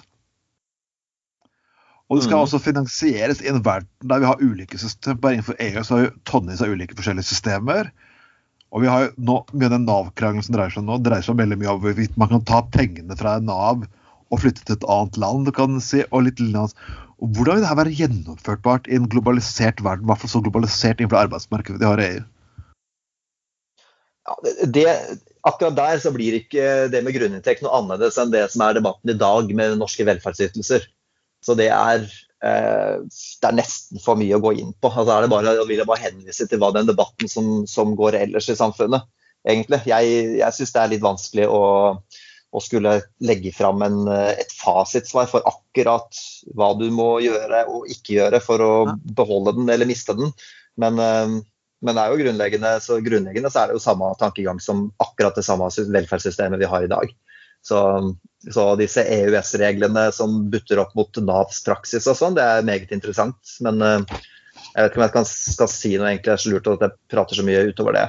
[2.06, 2.42] Og det skal mm.
[2.44, 5.18] også finansieres i en verden der vi har ulike systemer.
[5.22, 7.90] Bare innenfor EU så har vi tonnevis av ulike forskjellige systemer.
[8.74, 11.24] Og vi har jo nå, mye av den Nav-krangelen som dreier seg om nå, dreier
[11.26, 13.86] seg om veldig mye om hvorvidt man kan ta pengene fra Nav
[14.26, 15.46] og flytte til et annet land.
[15.46, 16.74] du kan si, og litt og
[17.16, 21.22] Hvordan vil dette være gjennomførtbart i en globalisert verden, i hvert fall så globalisert innenfor
[21.22, 22.24] arbeidsmarkedet de har i EU?
[24.26, 24.34] Ja,
[24.74, 24.84] det,
[25.48, 29.14] akkurat der så blir ikke det med grunninntekt noe annerledes enn det som er debatten
[29.14, 30.84] i dag med norske velferdsytelser.
[31.46, 32.06] Så det er,
[32.42, 34.90] eh, det er nesten for mye å gå inn på.
[34.90, 37.94] Altså er det bare, jeg vil jeg bare henvise til hva den debatten som, som
[37.98, 39.06] går ellers i samfunnet.
[39.46, 39.84] egentlig.
[39.86, 41.64] Jeg, jeg syns det er litt vanskelig å,
[42.50, 46.22] å skulle legge fram en, et fasitsvar for akkurat
[46.58, 48.72] hva du må gjøre og ikke gjøre for å
[49.06, 50.34] beholde den eller miste den.
[50.82, 54.88] Men, men det er jo grunnleggende så, grunnleggende så er det jo samme tankegang som
[54.98, 57.14] akkurat det samme velferdssystemet vi har i dag.
[57.66, 57.80] Så,
[58.54, 63.56] så disse EØS-reglene som butter opp mot Navs praksis og sånn, det er meget interessant.
[63.64, 63.82] Men
[64.76, 66.84] jeg vet ikke om jeg kan, skal si noe egentlig, det er så lurt at
[66.84, 68.06] jeg prater så mye utover det.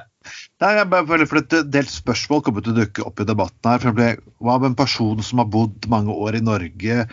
[0.64, 3.70] Nei, jeg bare føler for Et delt spørsmål kommer til å dukke opp i debatten.
[3.72, 3.96] her, for
[4.44, 7.08] Hva med en person som har bodd mange år i Norge?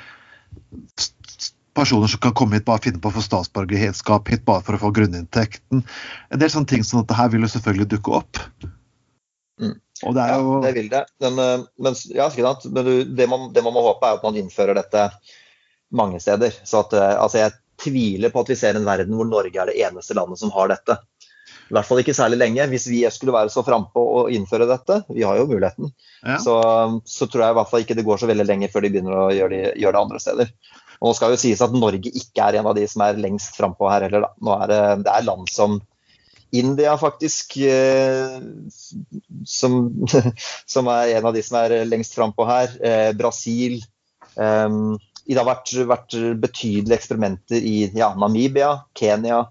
[1.74, 4.82] Personer som kan komme hit bare finne på å få statsborgerskap hit bare for å
[4.86, 5.84] få grunninntekten.
[6.30, 8.42] En del sånne ting som dette her vil jo selvfølgelig dukke opp.
[9.62, 9.78] Mm.
[10.02, 10.54] Og det er jo...
[10.56, 11.02] Ja, det vil det.
[11.22, 12.28] Men, eh, men, ja,
[12.66, 15.08] men det, man, det, man, må håpe, er at man innfører dette
[15.94, 16.54] mange steder.
[16.66, 19.70] Så at, eh, altså jeg tviler på at vi ser en verden hvor Norge er
[19.70, 20.98] det eneste landet som har dette.
[21.64, 22.66] I hvert fall ikke særlig lenge.
[22.70, 26.36] Hvis vi skulle være så frampå å innføre dette, vi har jo muligheten, ja.
[26.42, 26.58] så,
[27.08, 29.16] så, tror jeg i hvert fall ikke det går så veldig lenge før de begynner
[29.16, 30.52] å gjøre, de, gjøre det andre steder.
[31.00, 33.56] Og nå skal jo sies at Norge ikke er en av de som er lengst
[33.58, 34.26] frampå her heller.
[34.26, 34.32] Da.
[34.44, 35.80] Nå er det, det er land som
[36.58, 38.38] India, faktisk, eh,
[39.46, 39.80] som,
[40.74, 42.76] som, er en av de som er lengst frampå her.
[42.84, 43.80] Eh, Brasil.
[44.36, 44.78] Eh,
[45.24, 49.46] det har vært, vært, betydelige eksperimenter i ja, Namibia, Kenya,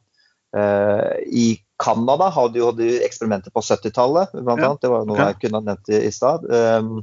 [0.56, 1.48] eh, i
[1.84, 2.72] Canada hadde jo
[3.04, 4.58] eksperimenter på 70-tallet, bl.a.
[4.62, 4.74] ja.
[4.80, 5.34] Det var noe okay.
[5.34, 6.46] jeg kunne nevnt i, i stad.
[6.48, 7.02] Um,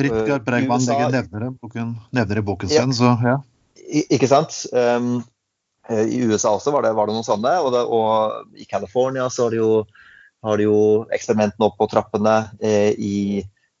[0.00, 1.46] Rikard Bregman nevner,
[2.10, 2.96] nevner i boken sin, ja.
[2.96, 3.36] så ja.
[3.80, 4.64] I, ikke sant.
[4.74, 5.22] Um,
[5.90, 9.46] I USA også var det, var det noen sånne, og, det, og i California så
[9.46, 9.70] har de jo,
[10.46, 10.82] har de jo
[11.14, 12.36] eksperimentene opp på trappene.
[12.62, 13.16] Eh, I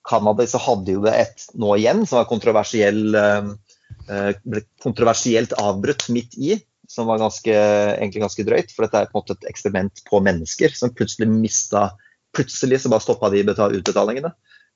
[0.06, 6.08] Canada så hadde jo det et nå igjen som var kontroversiell, eh, ble kontroversielt avbrutt
[6.10, 6.58] midt i
[6.90, 8.72] som var ganske, egentlig ganske drøyt.
[8.74, 11.90] For dette er på en måte et eksperiment på mennesker som plutselig mista
[12.30, 14.28] Plutselig så bare stoppa de utbetalingene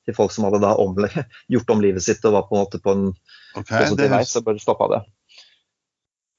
[0.02, 0.96] til folk som hadde da om,
[1.54, 3.04] gjort om livet sitt og var på en måte på en
[3.54, 4.24] okay, positiv vei.
[4.26, 4.98] Så bare stoppa det.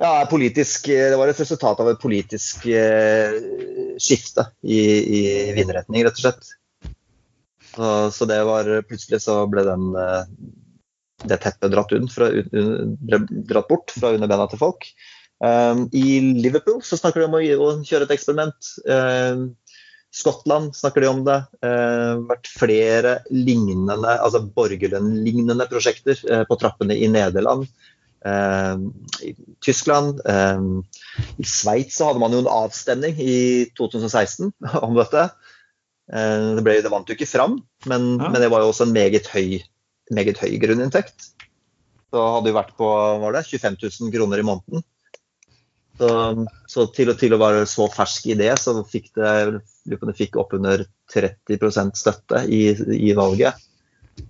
[0.01, 3.37] Ja, politisk, Det var et resultat av et politisk eh,
[4.01, 4.79] skifte i,
[5.19, 5.21] i
[5.55, 6.49] vindretning, rett og slett.
[7.75, 10.27] Så, så, det var plutselig så ble den, eh,
[11.31, 12.29] det teppet dratt, fra,
[13.51, 14.87] dratt bort fra under bena til folk.
[15.43, 18.69] Um, I Liverpool så snakker de om å, å kjøre et eksperiment.
[18.87, 19.49] Um,
[20.15, 21.41] Skottland snakker de om det.
[21.63, 27.67] Uh, vært flere lignende, altså borgerlønn-lignende prosjekter uh, på trappene i Nederland.
[28.25, 28.79] Uh,
[29.25, 29.33] I
[29.65, 30.21] Tyskland.
[30.23, 33.37] I Sveits hadde man jo en avstemning i
[33.77, 34.49] 2016
[34.85, 35.29] om dette.
[36.05, 37.55] Det, ble, det, vant jo ikke fram,
[37.89, 38.27] men, ja.
[38.29, 39.55] men, det var jo også en meget høy,
[40.13, 41.31] meget høy grunninntekt.
[42.13, 42.89] Så hadde jo vært på
[43.23, 44.85] var det, 25 000 kroner i måneden.
[45.97, 46.09] Så,
[46.67, 50.83] så til, til, å være så fersk i det, så fikk det, det fikk oppunder
[51.13, 53.61] 30 støtte i, i valget.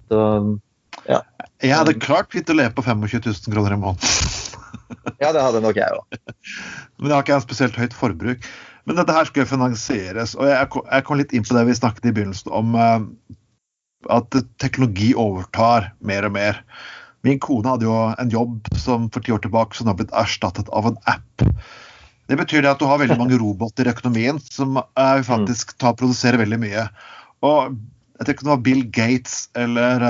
[0.09, 0.19] Så,
[1.09, 1.21] ja.
[1.63, 4.53] Jeg hadde klart fint å leve på 25 000 kroner i måneden.
[5.23, 6.19] ja, det hadde nok jeg òg.
[6.99, 8.49] Men jeg har ikke et spesielt høyt forbruk.
[8.85, 10.35] Men dette her skal finansieres.
[10.37, 12.99] Og jeg, kom litt inn på det vi snakket i begynnelsen om uh,
[14.13, 16.61] at teknologi overtar mer og mer.
[17.25, 20.69] Min kone hadde jo en jobb som for ti år tilbake som har blitt erstattet
[20.69, 21.45] av en app.
[22.29, 24.77] Det betyr det at du har veldig mange roboter i økonomien som
[25.25, 26.85] faktisk tar, produserer veldig mye.
[27.45, 27.77] Og
[28.15, 30.05] jeg tror ikke det var Bill Gates eller,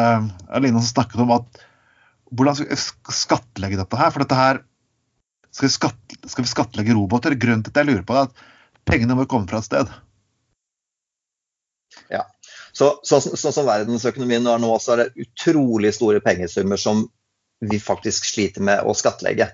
[0.53, 1.63] Aline noen som snakket om at
[2.35, 4.11] hvordan skal vi skattlegge dette her?
[4.13, 4.61] For dette her
[5.55, 7.37] skal vi, skatt, skal vi skattlegge roboter?
[7.39, 9.91] Grunnen til at jeg lurer på det, er at pengene må komme fra et sted.
[12.11, 12.25] Ja.
[12.75, 17.05] Så, så, så, som verdensøkonomien er nå, så er det utrolig store pengesummer som
[17.63, 19.47] vi faktisk sliter med å skattlegge.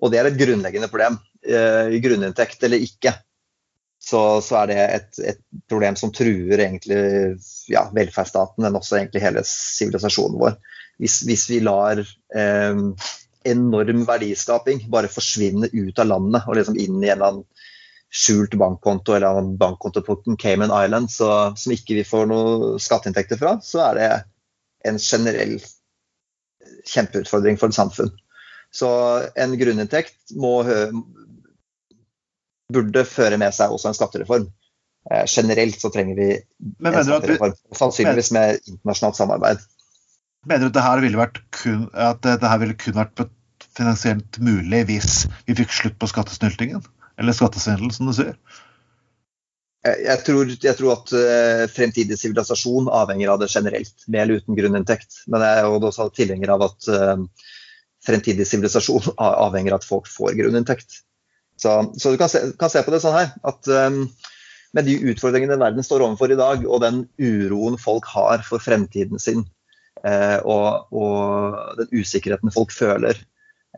[0.00, 1.18] Og det er et grunnleggende problem.
[1.44, 3.16] Eh, grunninntekt eller ikke,
[4.04, 6.98] så, så er det et, et, problem som truer egentlig
[7.72, 10.58] ja, velferdsstaten, men også egentlig hele sivilisasjonen vår.
[11.00, 12.82] Hvis, hvis, vi lar eh,
[13.48, 17.46] enorm verdiskaping bare forsvinne ut av landet og liksom inn i en eller annen
[18.14, 23.40] skjult bankkonto eller en bankkonto på Cayman Island så, som ikke vi får noe skatteinntekter
[23.40, 24.10] fra, så er det
[24.86, 25.56] en generell
[26.86, 28.12] kjempeutfordring for et samfunn.
[28.74, 28.88] Så
[29.38, 30.60] en grunninntekt må,
[32.72, 34.48] burde føre med seg også en skattereform.
[35.10, 39.64] Eh, generelt så trenger vi en skattereform, sannsynligvis med internasjonalt samarbeid.
[40.48, 43.26] Mener du at dette ville, kun, at dette ville kun vært
[43.74, 46.84] finansielt mulig hvis vi fikk slutt på skattesnyltingen?
[47.20, 48.36] Eller skattesvindel, som du sier?
[49.84, 54.56] Jeg tror, jeg tror, at uh, fremtidig sivilisasjon avhenger av det generelt, med eller uten
[54.56, 55.18] grunninntekt.
[55.28, 57.50] Men jeg er også tilhenger av at uh,
[58.04, 59.12] fremtidig sivilisasjon
[59.46, 61.02] avhenger av at folk får grunninntekt.
[61.64, 64.02] Så, så du kan se, kan se, på det sånn her at um,
[64.76, 69.22] med de utfordringene verden står overfor i dag, og den uroen folk har for fremtiden
[69.22, 69.44] sin,
[70.02, 73.20] eh, og, og, den usikkerheten folk føler.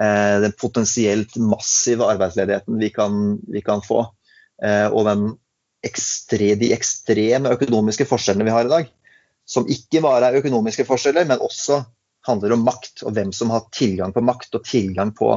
[0.00, 4.06] Eh, den potensielt massive arbeidsledigheten vi kan, vi kan få.
[4.64, 5.12] Eh, og
[5.84, 8.88] ekstre, de ekstreme økonomiske forskjellene vi har i dag.
[9.46, 11.82] Som ikke bare er økonomiske forskjeller, men også
[12.26, 13.04] handler om makt.
[13.04, 15.36] Og hvem som har tilgang på makt og tilgang på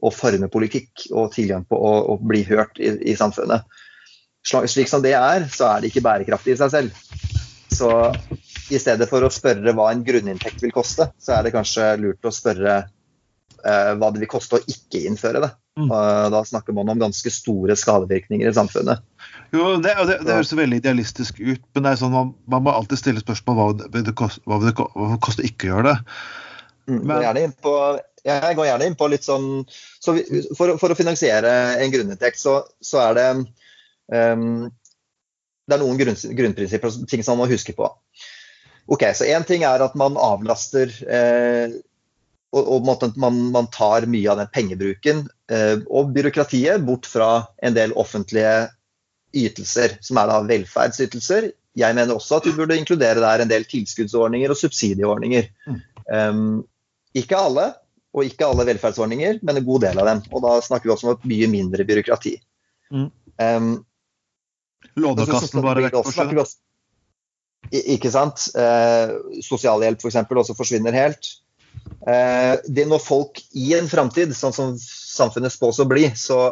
[0.00, 3.66] å forme politikk og tilgang på å, å bli hørt i, i, samfunnet.
[4.46, 7.02] Slik som det er, så er det ikke bærekraftig i seg selv.
[7.70, 7.90] Så
[8.72, 12.26] i stedet for å spørre hva en grunninntekt vil koste, så er det kanskje lurt
[12.26, 15.52] å spørre eh, hva det vil koste å ikke innføre det.
[15.80, 15.88] Mm.
[16.34, 19.02] Da snakker man om ganske store skadevirkninger i samfunnet.
[19.54, 22.74] Jo, Det, det, det høres veldig idealistisk ut, men det er sånn man, man må
[22.74, 25.96] alltid stille spørsmål hva det vil koste, hva vil det koste ikke å gjøre det.
[26.90, 27.72] Mm, men, på,
[28.26, 30.14] jeg går gjerne inn på litt sånn så
[30.56, 33.28] for, for, å finansiere en grunninntekt, så, så er det
[34.12, 34.68] um,
[35.66, 37.88] Det er noen grunn, grunnprinsipper og ting som man må huske på.
[38.90, 41.76] Ok, så Én ting er at man avlaster eh,
[42.50, 47.30] og, og man, man, tar mye av den pengebruken eh, og byråkratiet bort fra
[47.62, 48.70] en del offentlige
[49.36, 51.52] ytelser, som er da velferdsytelser.
[51.78, 55.46] Jeg mener også at vi burde inkludere der en del tilskuddsordninger og subsidieordninger.
[56.10, 56.64] Um,
[57.14, 57.68] ikke alle,
[58.10, 60.24] og ikke alle velferdsordninger, men en god del av dem.
[60.34, 62.34] Og da snakker vi også om et mye mindre byråkrati.
[62.90, 63.06] Mm.
[63.38, 63.70] Um,
[64.98, 66.48] Lånekassen bare vekk, kanskje?
[67.70, 68.48] Ikke sant.
[68.58, 69.12] Eh,
[69.44, 70.18] sosialhjelp f.eks.
[70.42, 71.28] også forsvinner helt.
[72.08, 76.48] Eh, det når folk i en framtid, sånn som samfunnet spås å bli, så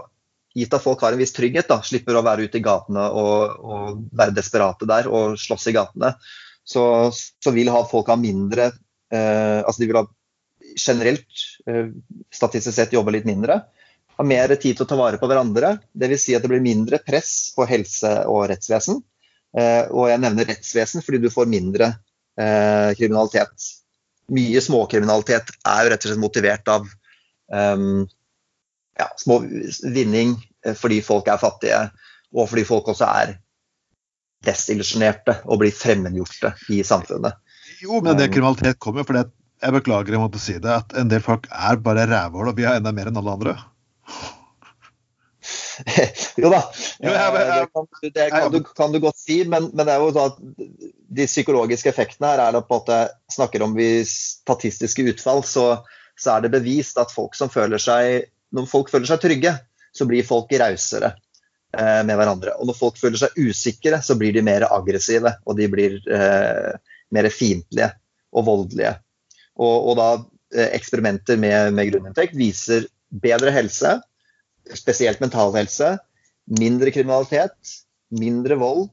[0.59, 3.59] gitt at folk har en viss trygghet, da, slipper å være ute i gatene og,
[3.63, 6.15] og være desperate der og slåss i gatene,
[6.69, 10.05] så, så vil ha folk ha mindre eh, Altså de vil ha
[10.79, 11.91] generelt, eh,
[12.35, 13.61] statistisk sett, jobber litt mindre.
[14.19, 15.77] Har mer tid til å ta vare på hverandre.
[15.95, 16.25] Dvs.
[16.25, 19.03] Si at det blir mindre press på helse- og rettsvesen.
[19.57, 21.93] Eh, og jeg nevner rettsvesen fordi du får mindre
[22.39, 23.69] eh, kriminalitet
[24.35, 26.87] mye småkriminalitet er jo rett og slett motivert av
[27.53, 28.05] um,
[28.99, 29.41] ja, små
[29.95, 30.37] vinning
[30.77, 31.85] fordi folk er fattige,
[32.35, 33.37] og fordi folk også er
[34.45, 37.39] desillusjonerte og blir fremmedgjorte i samfunnet.
[37.79, 39.23] Jo, men det kriminalitet kommer fordi
[39.59, 42.67] jeg beklager jeg måtte si det, at en del folk er bare rævhål, og vi
[42.69, 43.57] har enda mer enn alle andre.
[46.43, 46.61] jo da,
[46.99, 49.87] jo, jeg, jeg, jeg, det, kan, det kan, du, kan, du, godt si, men, men,
[49.87, 50.41] det er jo sånn at
[51.21, 55.69] de psykologiske effektene her er da på en jeg snakker om vi statistiske utfall, så,
[56.19, 59.55] så, er det bevist at folk som føler seg når folk føler seg trygge,
[59.95, 61.13] så blir folk rausere
[61.77, 62.55] eh, med hverandre.
[62.57, 66.73] Og når folk føler seg usikre, så blir de mer aggressive, og de blir eh,
[67.15, 67.91] mer fiendtlige
[68.33, 68.95] og voldelige.
[69.59, 70.09] Og, og da
[70.55, 73.99] eh, eksperimenter med, med grunninntekt viser bedre helse,
[74.77, 75.97] spesielt mental helse,
[76.59, 77.79] mindre kriminalitet,
[78.15, 78.89] mindre vold.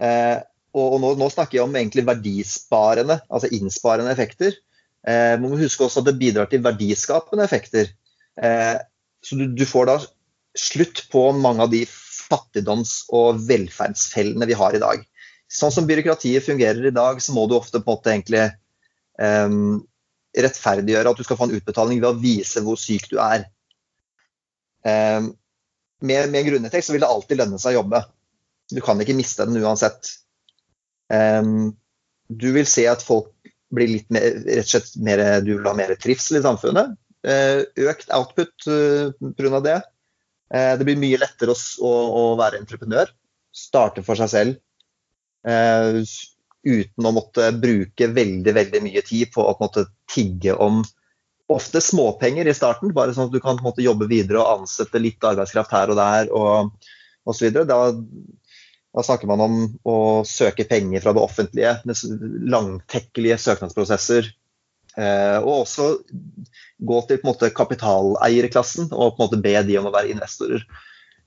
[0.00, 0.38] Eh,
[0.76, 4.54] og, og nå, nå, snakker jeg om egentlig verdisparende, altså innsparende effekter.
[5.06, 7.90] Eh, man må huske også at det bidrar til verdiskapende effekter.
[8.40, 8.76] Eh,
[9.24, 9.98] så du, du, får da
[10.58, 15.04] slutt på mange av de fattigdoms- og velferdsfellene vi har i dag.
[15.50, 18.44] Sånn som byråkratiet fungerer i dag, så må du ofte på en måte egentlig
[19.20, 23.44] rettferdiggjøre at du skal få en utbetaling ved å vise hvor syk du er.
[24.86, 25.28] Eh,
[26.00, 28.02] med, med grunninntekt så vil det alltid lønne seg å jobbe.
[28.70, 30.14] Du kan ikke miste den uansett.
[31.10, 31.72] Um,
[32.30, 33.32] du vil se at folk
[33.74, 36.94] blir litt mer, rett og slett mer, du vil ha mer trivsel i samfunnet.
[37.26, 39.60] Uh, økt output uh, pga.
[39.66, 39.78] det.
[40.54, 43.12] Uh, det blir mye lettere å, å, være entreprenør.
[43.52, 44.60] Starte for seg selv.
[46.66, 50.82] Uten å måtte bruke veldig veldig mye tid på å måtte tigge om
[51.50, 55.24] ofte småpenger i starten, bare sånn at du kan måte, jobbe videre og ansette litt
[55.26, 56.90] arbeidskraft her og der og
[57.30, 57.50] osv.
[57.66, 59.56] Da, da snakker man om
[59.88, 59.96] å
[60.28, 61.74] søke penger fra det offentlige,
[62.54, 64.30] langtekkelige søknadsprosesser.
[64.98, 65.88] Eh, og også
[66.82, 70.14] gå til på en måte, kapitaleierklassen og på en måte be de om å være
[70.14, 70.64] investorer.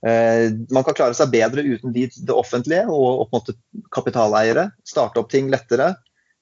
[0.03, 3.55] Eh, man kan klare seg bedre uten de, det offentlige og, opp måte
[3.93, 4.69] kapitaleiere.
[4.87, 5.93] Starte opp ting lettere.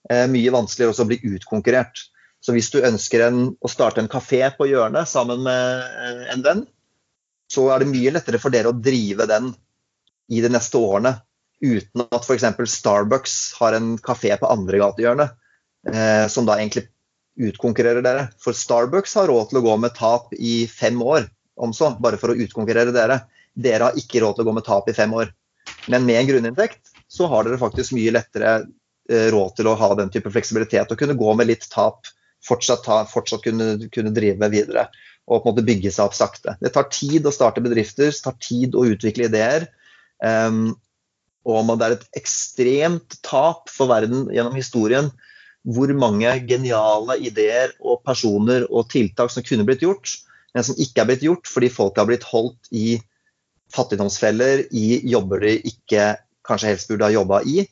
[0.10, 2.08] Eh, mye vanskeligere også å bli utkonkurrert.
[2.42, 6.46] Så hvis du ønsker en, å starte en kafé på hjørnet sammen med eh, en
[6.46, 6.64] venn,
[7.52, 9.52] så er det mye lettere for dere å drive den
[10.32, 11.18] i de neste årene.
[11.62, 12.48] Uten at f.eks.
[12.74, 15.36] Starbucks har en kafé på andre gatehjørnet,
[15.92, 16.88] eh, som da egentlig
[17.42, 18.30] utkonkurrerer dere.
[18.42, 21.30] For Starbucks har råd til å gå med tap i fem år,
[21.62, 23.22] om så, bare for å utkonkurrere dere.
[23.54, 25.32] Dere har ikke råd til å gå med tap i fem år.
[25.92, 28.54] Men med en grunninntekt så har dere faktisk mye lettere
[29.12, 32.08] eh, råd til å ha den type fleksibilitet og kunne gå med litt tap
[32.46, 34.88] fortsatt, ta, fortsatt kunne, kunne, drive videre
[35.30, 36.56] og på en måte bygge seg opp sakte.
[36.60, 39.68] Det tar tid å starte bedrifter, det tar tid å utvikle ideer.
[40.20, 40.74] Um,
[41.48, 45.12] og det er et ekstremt tap for verden gjennom historien
[45.62, 50.18] hvor mange geniale ideer og personer og tiltak som kunne blitt gjort,
[50.58, 52.98] men som ikke er blitt gjort fordi folk har blitt holdt i
[53.76, 56.12] fattigdomsfeller, i jobber de ikke
[56.48, 57.64] kanskje helst burde ha jobba i.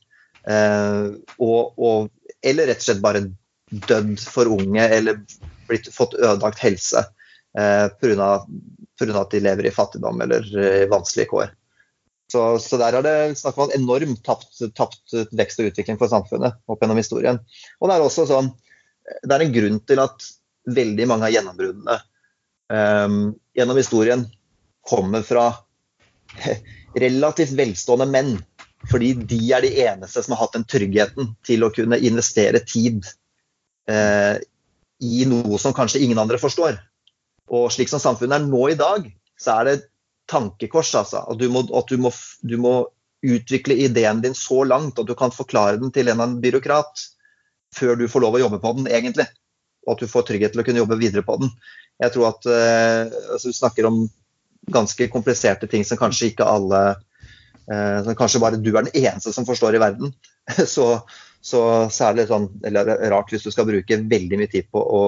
[0.49, 1.05] Eh,
[1.43, 2.09] og, og,
[2.45, 3.25] eller rett og slett bare
[3.69, 5.19] dødd for unge eller
[5.69, 7.03] blitt, fått ødelagt helse
[7.57, 8.29] eh, pga.
[9.21, 11.53] at de lever i fattigdom eller eh, vanskelige kår.
[12.31, 16.11] Så, så, der er det snakk om en enormt tapt, tapt, vekst og utvikling for
[16.11, 17.39] samfunnet opp gjennom historien.
[17.81, 18.51] Og det er også sånn,
[19.23, 20.27] det er en grunn til at
[20.69, 21.95] veldig mange av gjennombruddene
[22.73, 23.15] eh,
[23.57, 24.27] gjennom historien
[24.89, 25.47] kommer fra
[27.05, 28.35] relativt velstående menn.
[28.89, 33.03] Fordi de er de eneste som har hatt den tryggheten til å kunne investere tid
[33.91, 34.39] eh,
[35.03, 36.79] i noe som kanskje ingen andre forstår.
[37.51, 39.09] Og slik som samfunnet er nå i dag,
[39.39, 39.75] så er det
[40.31, 40.93] tankekors.
[40.95, 41.25] Altså.
[41.25, 42.73] At, du må, at du, må, du, må,
[43.19, 47.01] utvikle ideen din så langt at du kan forklare den til en, byråkrat
[47.75, 49.25] før du får lov å jobbe på den, egentlig.
[49.83, 51.51] Og at du får trygghet til å kunne jobbe videre på den.
[51.99, 54.05] Jeg tror at eh, altså, Du snakker om
[54.73, 59.33] ganske kompliserte ting som kanskje ikke alle eh, som Kanskje bare du er den eneste
[59.35, 60.13] som forstår i verden.
[60.75, 60.87] så,
[61.41, 61.61] så,
[61.91, 64.81] så er det litt sånn, eller rart hvis du skal bruke veldig mye tid på
[64.83, 65.03] å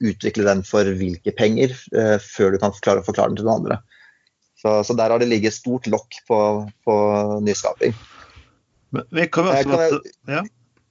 [0.00, 3.62] utvikle den for hvilke penger, eh, før du kan klare å forklare den til noen
[3.62, 3.80] andre.
[4.60, 6.38] Så, så, der har det ligget stort lokk på,
[6.84, 6.94] på
[7.44, 7.94] nyskaping.
[8.92, 10.42] Men vi kan jo også jeg, ja.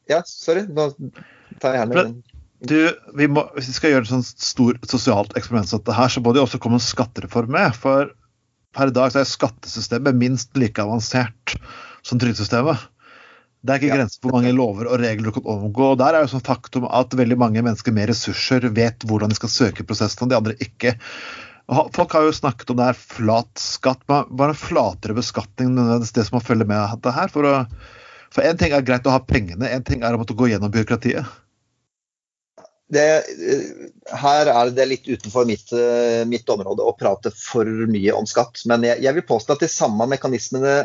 [0.10, 0.64] ja, sorry.
[0.70, 0.88] Nå
[1.62, 2.06] tar jeg gjerne
[2.60, 2.78] du,
[3.16, 6.24] vi må, Hvis vi skal gjøre et sånt stort sosialt eksperiment som dette her, så
[6.24, 7.76] må det jo også komme en skattereform med.
[7.78, 8.12] For
[8.76, 11.56] per i dag så er skattesystemet minst like avansert
[12.06, 12.88] som trygdesystemet.
[13.60, 14.00] Det er ikke ja.
[14.00, 15.92] grenser for hvor mange lover og regler du kan omgå.
[15.94, 19.40] og Der er jo sånn faktum at veldig mange mennesker med ressurser vet hvordan de
[19.40, 20.96] skal søke prosessen, og de andre ikke.
[21.96, 24.02] Folk har jo snakket om det her flat skatt.
[24.08, 27.32] Bare en flatere beskatning nødvendigvis det som må følge med dette her?
[27.34, 27.92] For, å,
[28.34, 30.72] for en ting er greit å ha pengene, en ting er å måtte gå gjennom
[30.74, 31.28] byråkratiet.
[32.90, 33.06] Det,
[34.18, 35.70] her er det litt utenfor mitt,
[36.26, 38.64] mitt, område å prate for mye om skatt.
[38.70, 40.80] Men jeg, jeg vil påstå at de samme mekanismene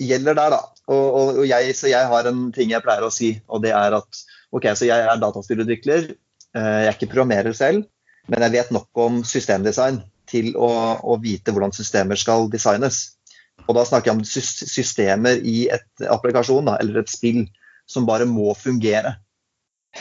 [0.00, 0.62] gjelder der, da.
[0.86, 3.74] Og, og, og jeg, så jeg har en ting jeg pleier å si, og det
[3.76, 4.22] er at
[4.54, 6.08] OK, så jeg er dataspillutvikler.
[6.56, 7.86] Eh, jeg er ikke programmerer selv.
[8.30, 13.18] Men jeg vet nok om systemdesign til å, å vite hvordan systemer skal designes.
[13.66, 17.44] Og da snakker jeg om systemer i et applikasjon da, eller et spill
[17.90, 19.16] som bare må fungere.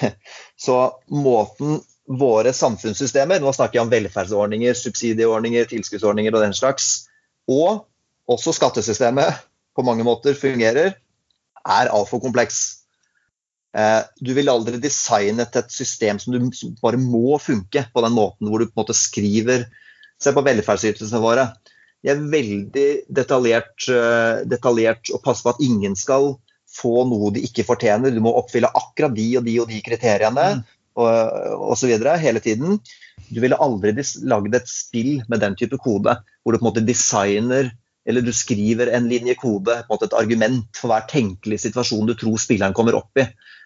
[0.65, 0.77] Så
[1.11, 7.07] måten våre samfunnssystemer, nå snakker jeg om velferdsordninger, subsidieordninger, tilskuddsordninger og den slags,
[7.49, 7.87] og
[8.29, 9.41] også skattesystemet
[9.75, 10.95] på mange måter fungerer,
[11.65, 12.85] er altfor kompleks.
[13.75, 18.47] Eh, du vil aldri designet et system som, du, bare må funke på den måten
[18.47, 19.67] hvor du på en måte skriver
[20.15, 21.41] Se på velferdsytelsene våre.
[21.99, 22.85] De er veldig
[23.17, 26.37] detaljert, eh, detaljert og passer på at ingen skal
[26.75, 28.13] få noe de ikke fortjener.
[28.13, 30.61] Du må oppfylle akkurat de og de og de kriteriene mm.
[31.01, 31.95] og osv.
[32.21, 32.79] hele tiden.
[33.29, 33.95] Du ville aldri
[34.27, 37.71] lagd et spill med den type kode, hvor du på en måte designer
[38.05, 42.05] eller du skriver en linje kode, på en måte et argument for hver tenkelig situasjon
[42.05, 43.25] du tror spilleren kommer opp i.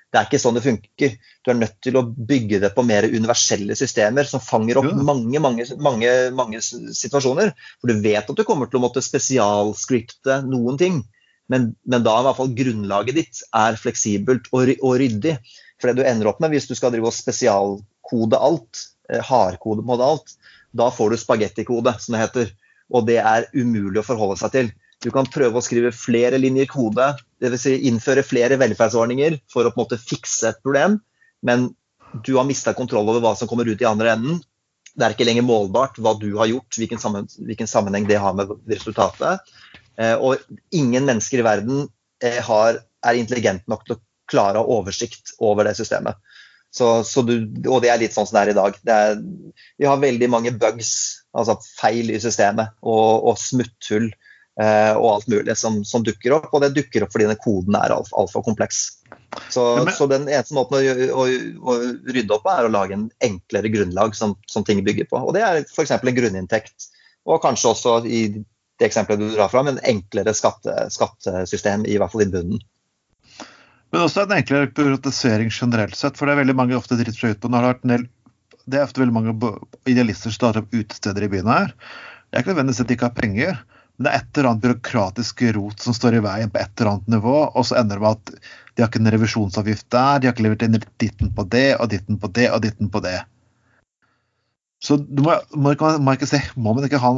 [0.09, 1.11] Det er ikke sånn det funker.
[1.45, 4.95] Du er nødt til å bygge det på mer universelle systemer som fanger opp ja.
[5.05, 7.51] mange, mange, mange, mange, situasjoner.
[7.77, 11.03] For du vet at du kommer til å måtte spesialscripte noen ting.
[11.49, 15.37] Men, men da i hvert fall grunnlaget ditt er fleksibelt og, og, ryddig.
[15.81, 19.85] For det du ender opp med hvis du skal drive og spesialkode alt, eh, hardkode
[19.85, 20.35] på alt,
[20.77, 22.53] da får du spagettikode, som det heter.
[22.93, 24.71] Og det er umulig å forholde seg til.
[24.99, 27.61] Du kan prøve å skrive flere linjer kode, dvs.
[27.63, 30.99] Si innføre flere velferdsordninger for å på en måte fikse et problem,
[31.45, 31.69] men
[32.25, 34.41] du har mista kontroll over hva som kommer ut i andre enden.
[34.97, 39.45] Det er ikke lenger målbart hva du har gjort, hvilken sammenheng det har med resultatet.
[39.99, 40.39] Eh, og
[40.75, 41.87] ingen mennesker i verden
[42.23, 46.19] eh, har, er intelligent nok til å klare å ha oversikt over det systemet.
[46.71, 47.33] Så, så du,
[47.65, 48.79] og det er litt sånn som det er i dag.
[48.93, 49.21] Er,
[49.81, 50.91] vi har veldig mange bugs,
[51.33, 54.11] altså feil i systemet, og, og smutthull
[54.59, 56.49] Eh, og alt mulig som, som, dukker opp.
[56.51, 58.81] Og det dukker opp fordi denne koden er altfor alt kompleks.
[59.53, 59.93] Så, men...
[59.95, 61.27] så, den eneste måten å, å,
[61.63, 61.77] å,
[62.09, 65.21] rydde opp på, er å lage en enklere grunnlag som, som ting bygger på.
[65.21, 65.95] Og det er f.eks.
[65.95, 66.89] en grunninntekt.
[67.29, 68.23] Og kanskje også i
[68.79, 72.61] det eksempelet du drar fram, en enklere skatte, skattesystem, i hvert fall i bunnen.
[73.89, 77.35] Men også en enklere byråkratisering generelt sett, for det er veldig mange ofte driter seg
[77.35, 77.49] ut på.
[77.49, 78.05] Det, har vært en del,
[78.69, 79.33] det er ofte veldig mange
[79.89, 81.73] idealister som starter opp utesteder i byen her.
[82.29, 83.59] Det er ikke nødvendigvis at de ikke har penger.
[83.97, 86.93] Men det er et eller annet byråkratisk rot som står i veien på et eller
[86.93, 88.31] annet nivå, og så ender det med at
[88.79, 91.89] de har ikke en revisjonsavgift der, de har ikke levert inn ditten på det, og
[91.91, 93.17] ditten på det, og ditten på det.
[94.79, 97.11] Så du må, må, må, ikke må man ikke ha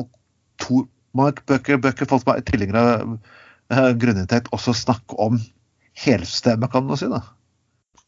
[0.64, 0.82] to
[1.18, 3.14] må bøker, bøker folk som er tilhengere av
[3.74, 5.39] uh, grunninntekt, også snakke om
[5.99, 7.09] helsystemet, kan man si?
[7.12, 7.24] da?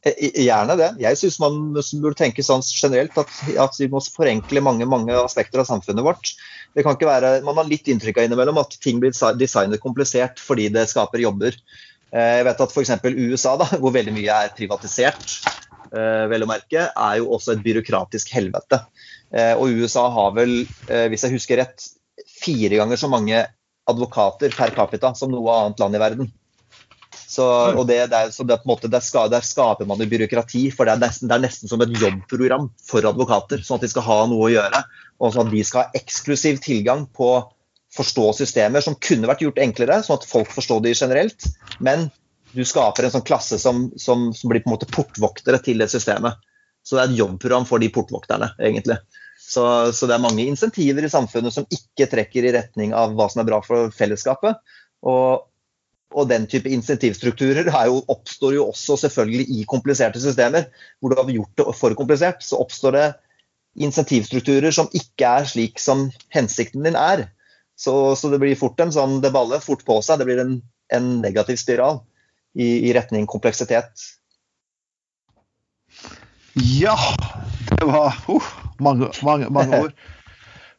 [0.03, 0.89] Gjerne det.
[0.99, 5.61] Jeg syns man burde tenke sånn generelt at, at, vi må forenkle mange mange aspekter
[5.63, 6.33] av samfunnet vårt.
[6.75, 10.43] Det kan ikke være, Man har litt inntrykk av innimellom at ting blir designet komplisert
[10.43, 11.55] fordi det skaper jobber.
[12.11, 12.91] Eh, jeg vet at f.eks.
[13.15, 15.37] USA, da, hvor veldig mye er privatisert,
[15.95, 18.83] eh, vel å merke, er jo også et byråkratisk helvete.
[19.33, 20.51] Og USA har vel,
[21.09, 21.87] hvis jeg husker rett,
[22.43, 23.43] fire ganger så mange
[23.89, 26.31] advokater per capita som noe annet land i verden.
[27.33, 30.67] Så, og det, det er, så det, måte, der, ska, der, skaper man jo byråkrati,
[30.73, 33.63] for det er, nesten, det er, nesten, som et jobbprogram for advokater.
[33.65, 34.83] Sånn at de skal ha noe å gjøre,
[35.17, 37.31] og sånn at de skal ha eksklusiv tilgang på
[37.93, 41.49] forstå systemer som kunne vært gjort enklere, sånn at folk forstår de generelt.
[41.81, 42.07] Men
[42.53, 45.89] du skaper en sånn klasse som, som, som blir på en måte portvoktere til det
[45.93, 46.37] systemet.
[46.85, 48.99] Så det er et jobbprogram for de portvokterne, egentlig.
[49.53, 53.27] Så, så, det er mange insentiver i samfunnet som ikke trekker i retning av hva
[53.29, 54.57] som er bra for fellesskapet.
[55.05, 55.43] Og,
[56.13, 60.69] og den type insentivstrukturer jo, oppstår jo også selvfølgelig i kompliserte systemer.
[60.99, 63.07] Hvor du har gjort det for komplisert, så oppstår det
[63.83, 67.27] insentivstrukturer som ikke er slik som hensikten din er.
[67.75, 70.21] Så, så det blir fort en sånn, det baller fort på seg.
[70.21, 70.57] Det blir en,
[70.93, 72.03] en negativ spiral
[72.53, 74.05] i, i, retning kompleksitet.
[76.53, 76.95] Ja,
[77.79, 78.51] det var uh,
[78.83, 79.95] mange, mange, mange ord.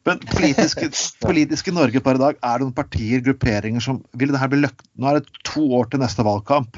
[0.05, 0.91] Men politiske,
[1.23, 4.61] politiske Norge per i dag, er det noen partier, grupperinger som vil det her bli
[4.61, 4.83] løkt...
[5.01, 6.77] Nå er det to år til neste valgkamp.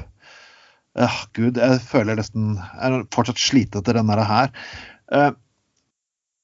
[0.98, 4.48] Uh, Gud, jeg føler nesten Jeg er fortsatt sliten etter denne her.
[5.12, 5.30] Uh,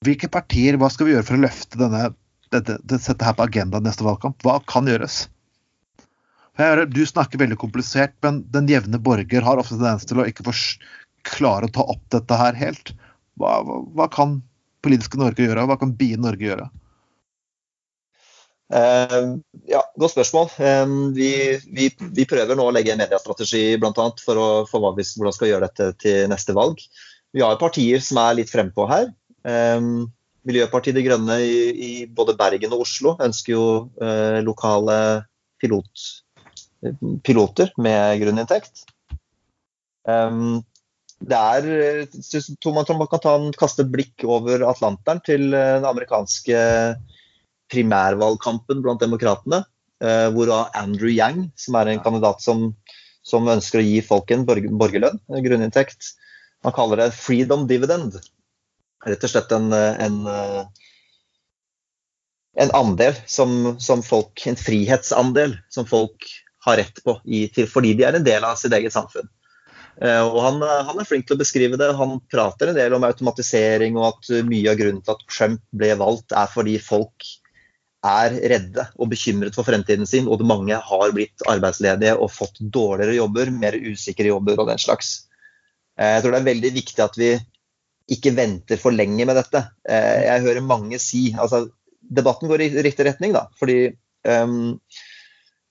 [0.05, 2.11] hvilke partier, hva skal vi gjøre for å løfte denne
[2.53, 4.45] dette, sette her på agendaen neste valgkamp?
[4.45, 5.25] Hva kan gjøres?
[6.61, 10.53] Hører, du snakker veldig komplisert, men den jevne borger har ofte tendens til å ikke
[11.27, 12.93] klare å ta opp dette her helt.
[13.41, 14.37] Hva, hva, hva kan
[14.85, 15.67] politiske Norge gjøre?
[15.69, 16.69] Hva kan BIE Norge gjøre?
[18.75, 19.37] Uh,
[19.69, 20.49] ja, Godt spørsmål.
[20.59, 21.31] Um, vi,
[21.69, 25.31] vi, vi, prøver nå å legge en mediestrategi blant annet, for, å, for vi, hvordan
[25.35, 26.81] vi skal gjøre dette til neste valg.
[27.35, 29.11] Vi har partier som er litt frempå her.
[29.45, 30.09] Um,
[30.49, 33.65] Miljøpartiet De Grønne i, i, både Bergen og Oslo ønsker jo
[34.01, 34.97] uh, lokale
[35.63, 36.09] pilot,
[37.25, 38.85] piloter med grunninntekt.
[40.05, 40.61] Um,
[41.23, 45.55] det er synes, Man tror man kan ta en, kaste et blikk over Atlanteren til
[45.55, 46.59] eh, den amerikanske
[47.73, 49.65] primærvalgkampen blant demokratene.
[50.05, 52.75] Hvor hvor Andrew Yang, som er en kandidat som,
[53.25, 56.11] som ønsker å gi folk en borgerlønn, grunninntekt,
[56.67, 58.19] han kaller det 'freedom dividend'.
[59.07, 60.19] Rett og slett en, en,
[62.57, 66.29] en andel som, som, folk En frihetsandel som folk
[66.65, 69.29] har rett på i, til, fordi de er en del av sitt eget samfunn.
[70.03, 71.93] Eh, og han, han, er flink til å beskrive det.
[71.99, 75.93] Han prater en del om automatisering og at mye av grunnen til at Trump ble
[76.01, 77.29] valgt, er fordi folk
[78.05, 83.17] er redde og bekymret for fremtiden sin, og mange har blitt arbeidsledige og fått dårligere
[83.17, 85.15] jobber, mer usikre jobber og den slags.
[85.99, 87.33] Eh, jeg tror det er veldig viktig at vi
[88.15, 89.63] ikke venter for lenge med dette.
[89.89, 91.67] Eh, jeg hører mange si altså
[92.05, 93.47] Debatten går i riktig retning, da.
[93.57, 93.87] Fordi
[94.29, 94.75] um,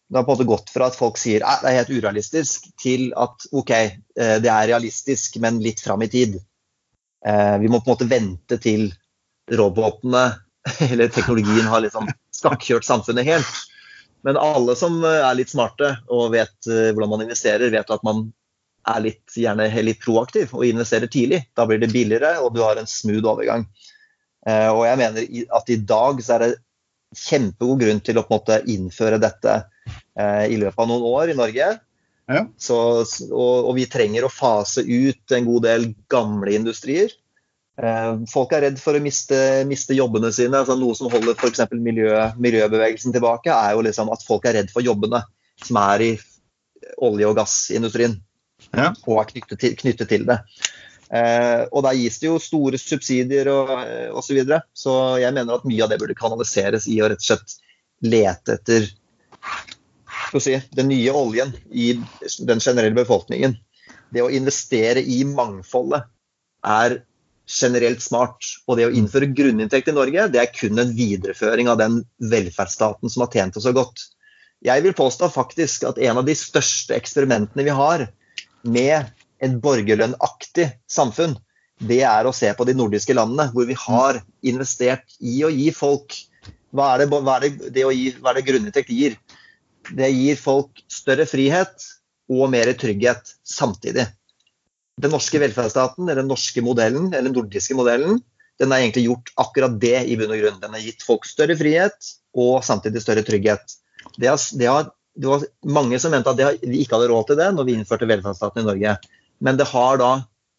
[0.10, 3.12] det har på en måte gått fra at folk sier det er helt urealistisk, til
[3.18, 6.38] at OK, eh, det er realistisk, men litt fram i tid.
[7.26, 8.90] Eh, vi må på en måte vente til
[9.52, 10.26] robotene
[10.92, 13.64] eller teknologien har liksom skakkjørt samfunnet helt.
[14.24, 18.28] Men alle som er litt smarte og vet eh, hvordan man investerer, vet at man
[18.94, 21.46] er litt, gjerne litt proaktiv og investerer tidlig.
[21.56, 23.64] Da blir det billigere, og du har en smooth overgang.
[24.44, 26.50] Og jeg mener at i dag så er det
[27.14, 29.70] kjempegod grunn til å på en måte innføre dette eh,
[30.14, 31.68] i løpet av noen år i Norge.
[32.32, 32.46] Ja.
[32.58, 37.12] Så, og, og, vi trenger å fase ut en god del gamle industrier.
[37.82, 39.38] Eh, folk er redd for å miste,
[39.70, 40.62] miste jobbene sine.
[40.62, 41.66] Altså, noe som holder f.eks.
[41.74, 42.12] Miljø,
[42.42, 45.24] miljøbevegelsen tilbake, er jo liksom at folk er redd for jobbene
[45.64, 46.14] som er i
[47.04, 48.18] olje- og gassindustrien.
[48.72, 48.94] Ja.
[49.08, 50.40] Og er knyttet til, knyttet til det.
[51.14, 54.30] Eh, og der gis det jo store subsidier og osv.
[54.30, 54.64] Så, videre.
[54.74, 57.60] så jeg mener at mye av det burde kanaliseres i å rett og slett
[58.04, 58.88] lete etter
[60.42, 61.94] si, den nye oljen i
[62.40, 63.56] den generelle befolkningen.
[64.14, 66.06] Det å investere i mangfoldet
[66.66, 67.02] er
[67.50, 68.46] generelt smart.
[68.68, 73.12] Og det å innføre grunninntekt i Norge, det er kun en videreføring av den velferdsstaten
[73.12, 74.08] som har tjent oss så godt.
[74.64, 78.08] Jeg vil påstå faktisk at en av de største eksperimentene vi har
[78.64, 79.10] med
[79.44, 81.36] et borgerlønnaktig samfunn,
[81.84, 85.72] det er å se på de nordiske landene, hvor vi har investert i å gi
[85.76, 86.16] folk
[86.74, 89.18] Hva er det, hva det, det grunninntekt gir?
[89.92, 91.88] Det gir folk større frihet
[92.32, 94.06] og mer trygghet samtidig.
[95.02, 98.22] Den norske velferdsstaten, eller den norske modellen, eller den nordiske modellen,
[98.62, 100.60] den har egentlig gjort akkurat det i bunn og grunn.
[100.62, 103.78] Den har gitt folk større frihet og samtidig større trygghet.
[104.18, 107.32] Det, har, det, har, det var mange som mente at det, vi ikke hadde råd
[107.32, 108.96] til det når vi innførte velferdsstaten i Norge.
[109.44, 110.12] Men det har da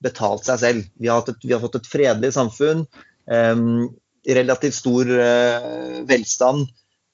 [0.04, 0.88] betalt seg selv.
[1.00, 2.84] Vi har, et, vi har fått et fredelig samfunn.
[3.30, 3.94] Um,
[4.26, 6.66] relativt stor uh, velstand.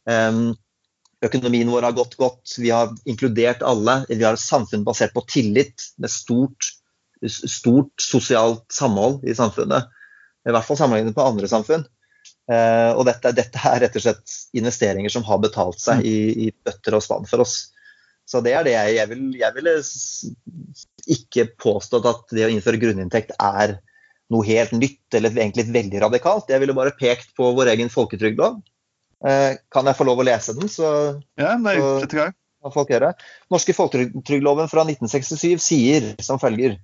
[0.08, 0.56] Um,
[1.26, 2.56] økonomien vår har gått godt.
[2.58, 4.00] Vi har inkludert alle.
[4.08, 6.70] Vi har et samfunn basert på tillit, med stort,
[7.28, 9.90] stort sosialt samhold i samfunnet.
[10.48, 11.84] I hvert fall sammenlignet på andre samfunn.
[12.50, 16.50] Uh, og dette, dette, er rett og slett investeringer som har betalt seg i, i
[16.50, 17.68] bøtter og spann for oss.
[18.26, 19.76] Så det er det jeg, jeg, vil, jeg ville
[21.10, 23.76] ikke påstått at det å innføre grunninntekt er
[24.30, 26.50] noe helt nytt eller egentlig veldig radikalt.
[26.50, 28.60] Jeg ville bare pekt på vår egen folketrygdlov.
[29.20, 30.90] Eh, kan jeg få lov å lese den, så,
[31.36, 33.12] ja, nei, så kan folk gjøre.
[33.52, 36.78] Norske folketrygdloven fra 1967 sier som følger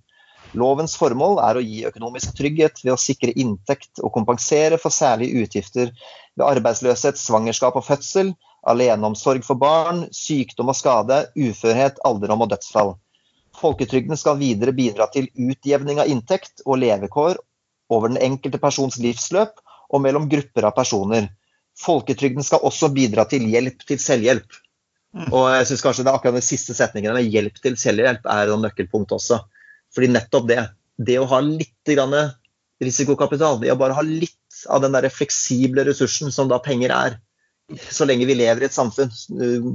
[0.57, 5.43] Lovens formål er å gi økonomisk trygghet ved å sikre inntekt og kompensere for særlige
[5.43, 5.91] utgifter
[6.37, 8.31] ved arbeidsløshet, svangerskap og fødsel,
[8.67, 12.95] aleneomsorg for barn, sykdom og skade, uførhet, alderdom og dødsfall.
[13.57, 17.41] Folketrygden skal videre bidra til utjevning av inntekt og levekår
[17.93, 19.61] over den enkelte persons livsløp
[19.91, 21.31] og mellom grupper av personer.
[21.81, 24.61] Folketrygden skal også bidra til hjelp til selvhjelp.
[25.17, 25.29] Mm.
[25.31, 28.53] Og jeg synes kanskje det er akkurat den siste setningen med hjelp til selvhjelp er
[28.53, 29.43] et nøkkelpunkt også.
[29.95, 30.63] Fordi nettopp det,
[30.97, 31.95] det å ha litt
[32.83, 37.17] risikokapital, det å bare ha litt av den der fleksible ressursen som da penger er,
[37.91, 39.11] så lenge vi lever i et samfunn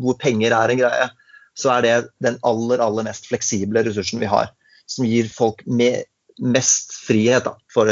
[0.01, 1.09] hvor penger er en greie,
[1.57, 4.51] så er det den aller, aller mest fleksible ressursen vi har.
[4.89, 6.05] Som gir folk med,
[6.41, 7.89] mest frihet da, for,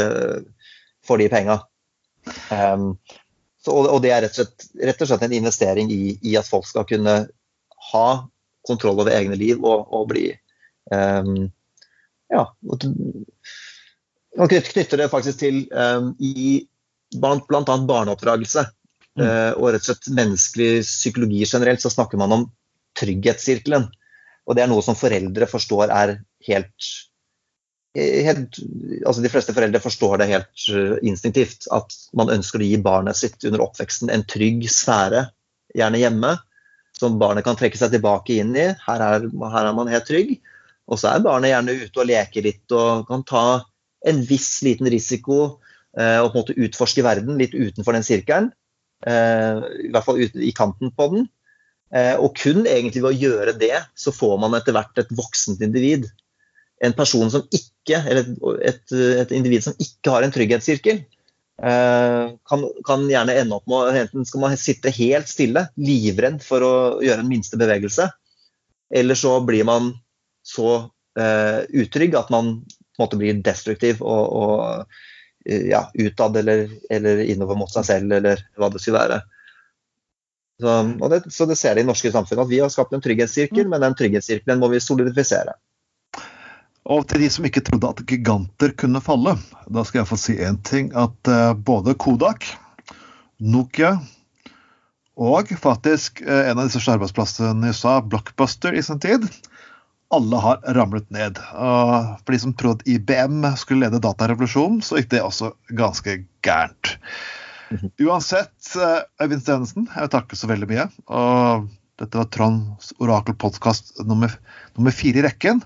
[1.06, 1.60] for, de penga.
[2.50, 2.94] Um,
[3.68, 6.48] og, og, det er rett og, slett, rett og slett en investering i, i, at
[6.48, 7.16] folk skal kunne
[7.90, 8.08] ha
[8.66, 10.28] kontroll over egne liv og, og bli
[10.92, 11.50] um,
[12.30, 12.44] Ja.
[14.38, 16.62] Man knytter det faktisk til um, i
[17.16, 18.68] blant, blant annet barneoppdragelse.
[19.18, 19.24] Mm.
[19.24, 22.44] Uh, og rett og slett menneskelig psykologi generelt, så snakker man om
[23.00, 23.88] trygghetssirkelen.
[24.46, 26.14] Og det er noe som foreldre forstår er
[26.46, 26.90] helt,
[27.98, 28.58] helt
[29.06, 31.66] altså De fleste foreldre forstår det helt uh, instinktivt.
[31.74, 35.24] At man ønsker å gi barnet sitt under oppveksten en trygg sfære,
[35.74, 36.36] gjerne hjemme,
[36.96, 38.68] som barnet kan trekke seg tilbake inn i.
[38.86, 40.36] Her er, her er man helt trygg.
[40.90, 43.44] Og så er barnet gjerne ute og leker litt og kan ta
[44.10, 45.40] en viss liten risiko
[45.98, 48.50] eh, og på en måte utforske verden litt utenfor den sirkelen.
[49.06, 51.28] Eh, I hvert fall i kanten på den.
[51.94, 55.62] Eh, og kun egentlig ved å gjøre det, så får man etter hvert et voksent
[55.64, 56.08] individ.
[56.84, 58.30] En person som ikke, eller
[58.64, 58.84] et,
[59.20, 61.02] et individ som ikke har en trygghetssirkel,
[61.62, 66.64] eh, kan, kan, gjerne ende opp med enten skal man sitte helt stille, livredd for
[66.64, 66.72] å
[67.04, 68.08] gjøre en minste bevegelse,
[68.90, 69.92] eller så blir man
[70.42, 72.56] så uh, utrygg at man
[72.98, 74.88] måte blir destruktiv og, og
[75.44, 79.20] Eh, ja, utad eller, eller, innover mot seg selv, eller hva det skulle være.
[80.60, 80.72] Så,
[81.08, 83.70] det, så det ser det i norske samfunn at vi har skapt en trygghetssirkel, mm.
[83.72, 85.56] men den trygghetssirkelen må vi solidifisere.
[86.88, 89.36] Og til de som ikke trodde at giganter kunne falle,
[89.68, 90.90] da skal jeg få si én ting.
[90.96, 92.46] At uh, både Kodak,
[93.40, 93.98] Nokia
[95.20, 99.28] og faktisk uh, en av de største arbeidsplassene i USA, Blockbuster i sin tid,
[100.10, 101.38] alle har ramlet ned.
[101.54, 106.96] Og for de som trodde IBM skulle lede datarevolusjonen, så gikk det også ganske gærent.
[107.70, 107.92] Mhm.
[108.08, 110.88] Uansett, eh, Øyvind Stevensen, jeg vil takke så veldig mye.
[111.06, 111.68] Og
[112.00, 114.34] dette var Tronds orakelpodkast nummer,
[114.74, 115.62] nummer fire i rekken.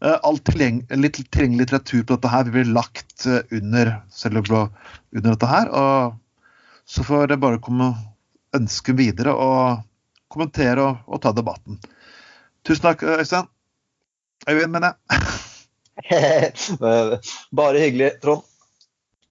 [0.00, 3.94] Eh, all tilgjengelig, litteratur på dette her vil bli lagt eh, under
[5.16, 5.70] under dette her.
[5.72, 6.14] Og
[6.86, 7.92] så får det bare komme
[8.56, 9.84] ønske videre og
[10.32, 11.80] kommentere og, og ta debatten.
[12.66, 13.48] Tusen takk, Øystein.
[14.48, 15.22] Øyvind, mener jeg.
[17.56, 18.44] Bare hyggelig, Trond.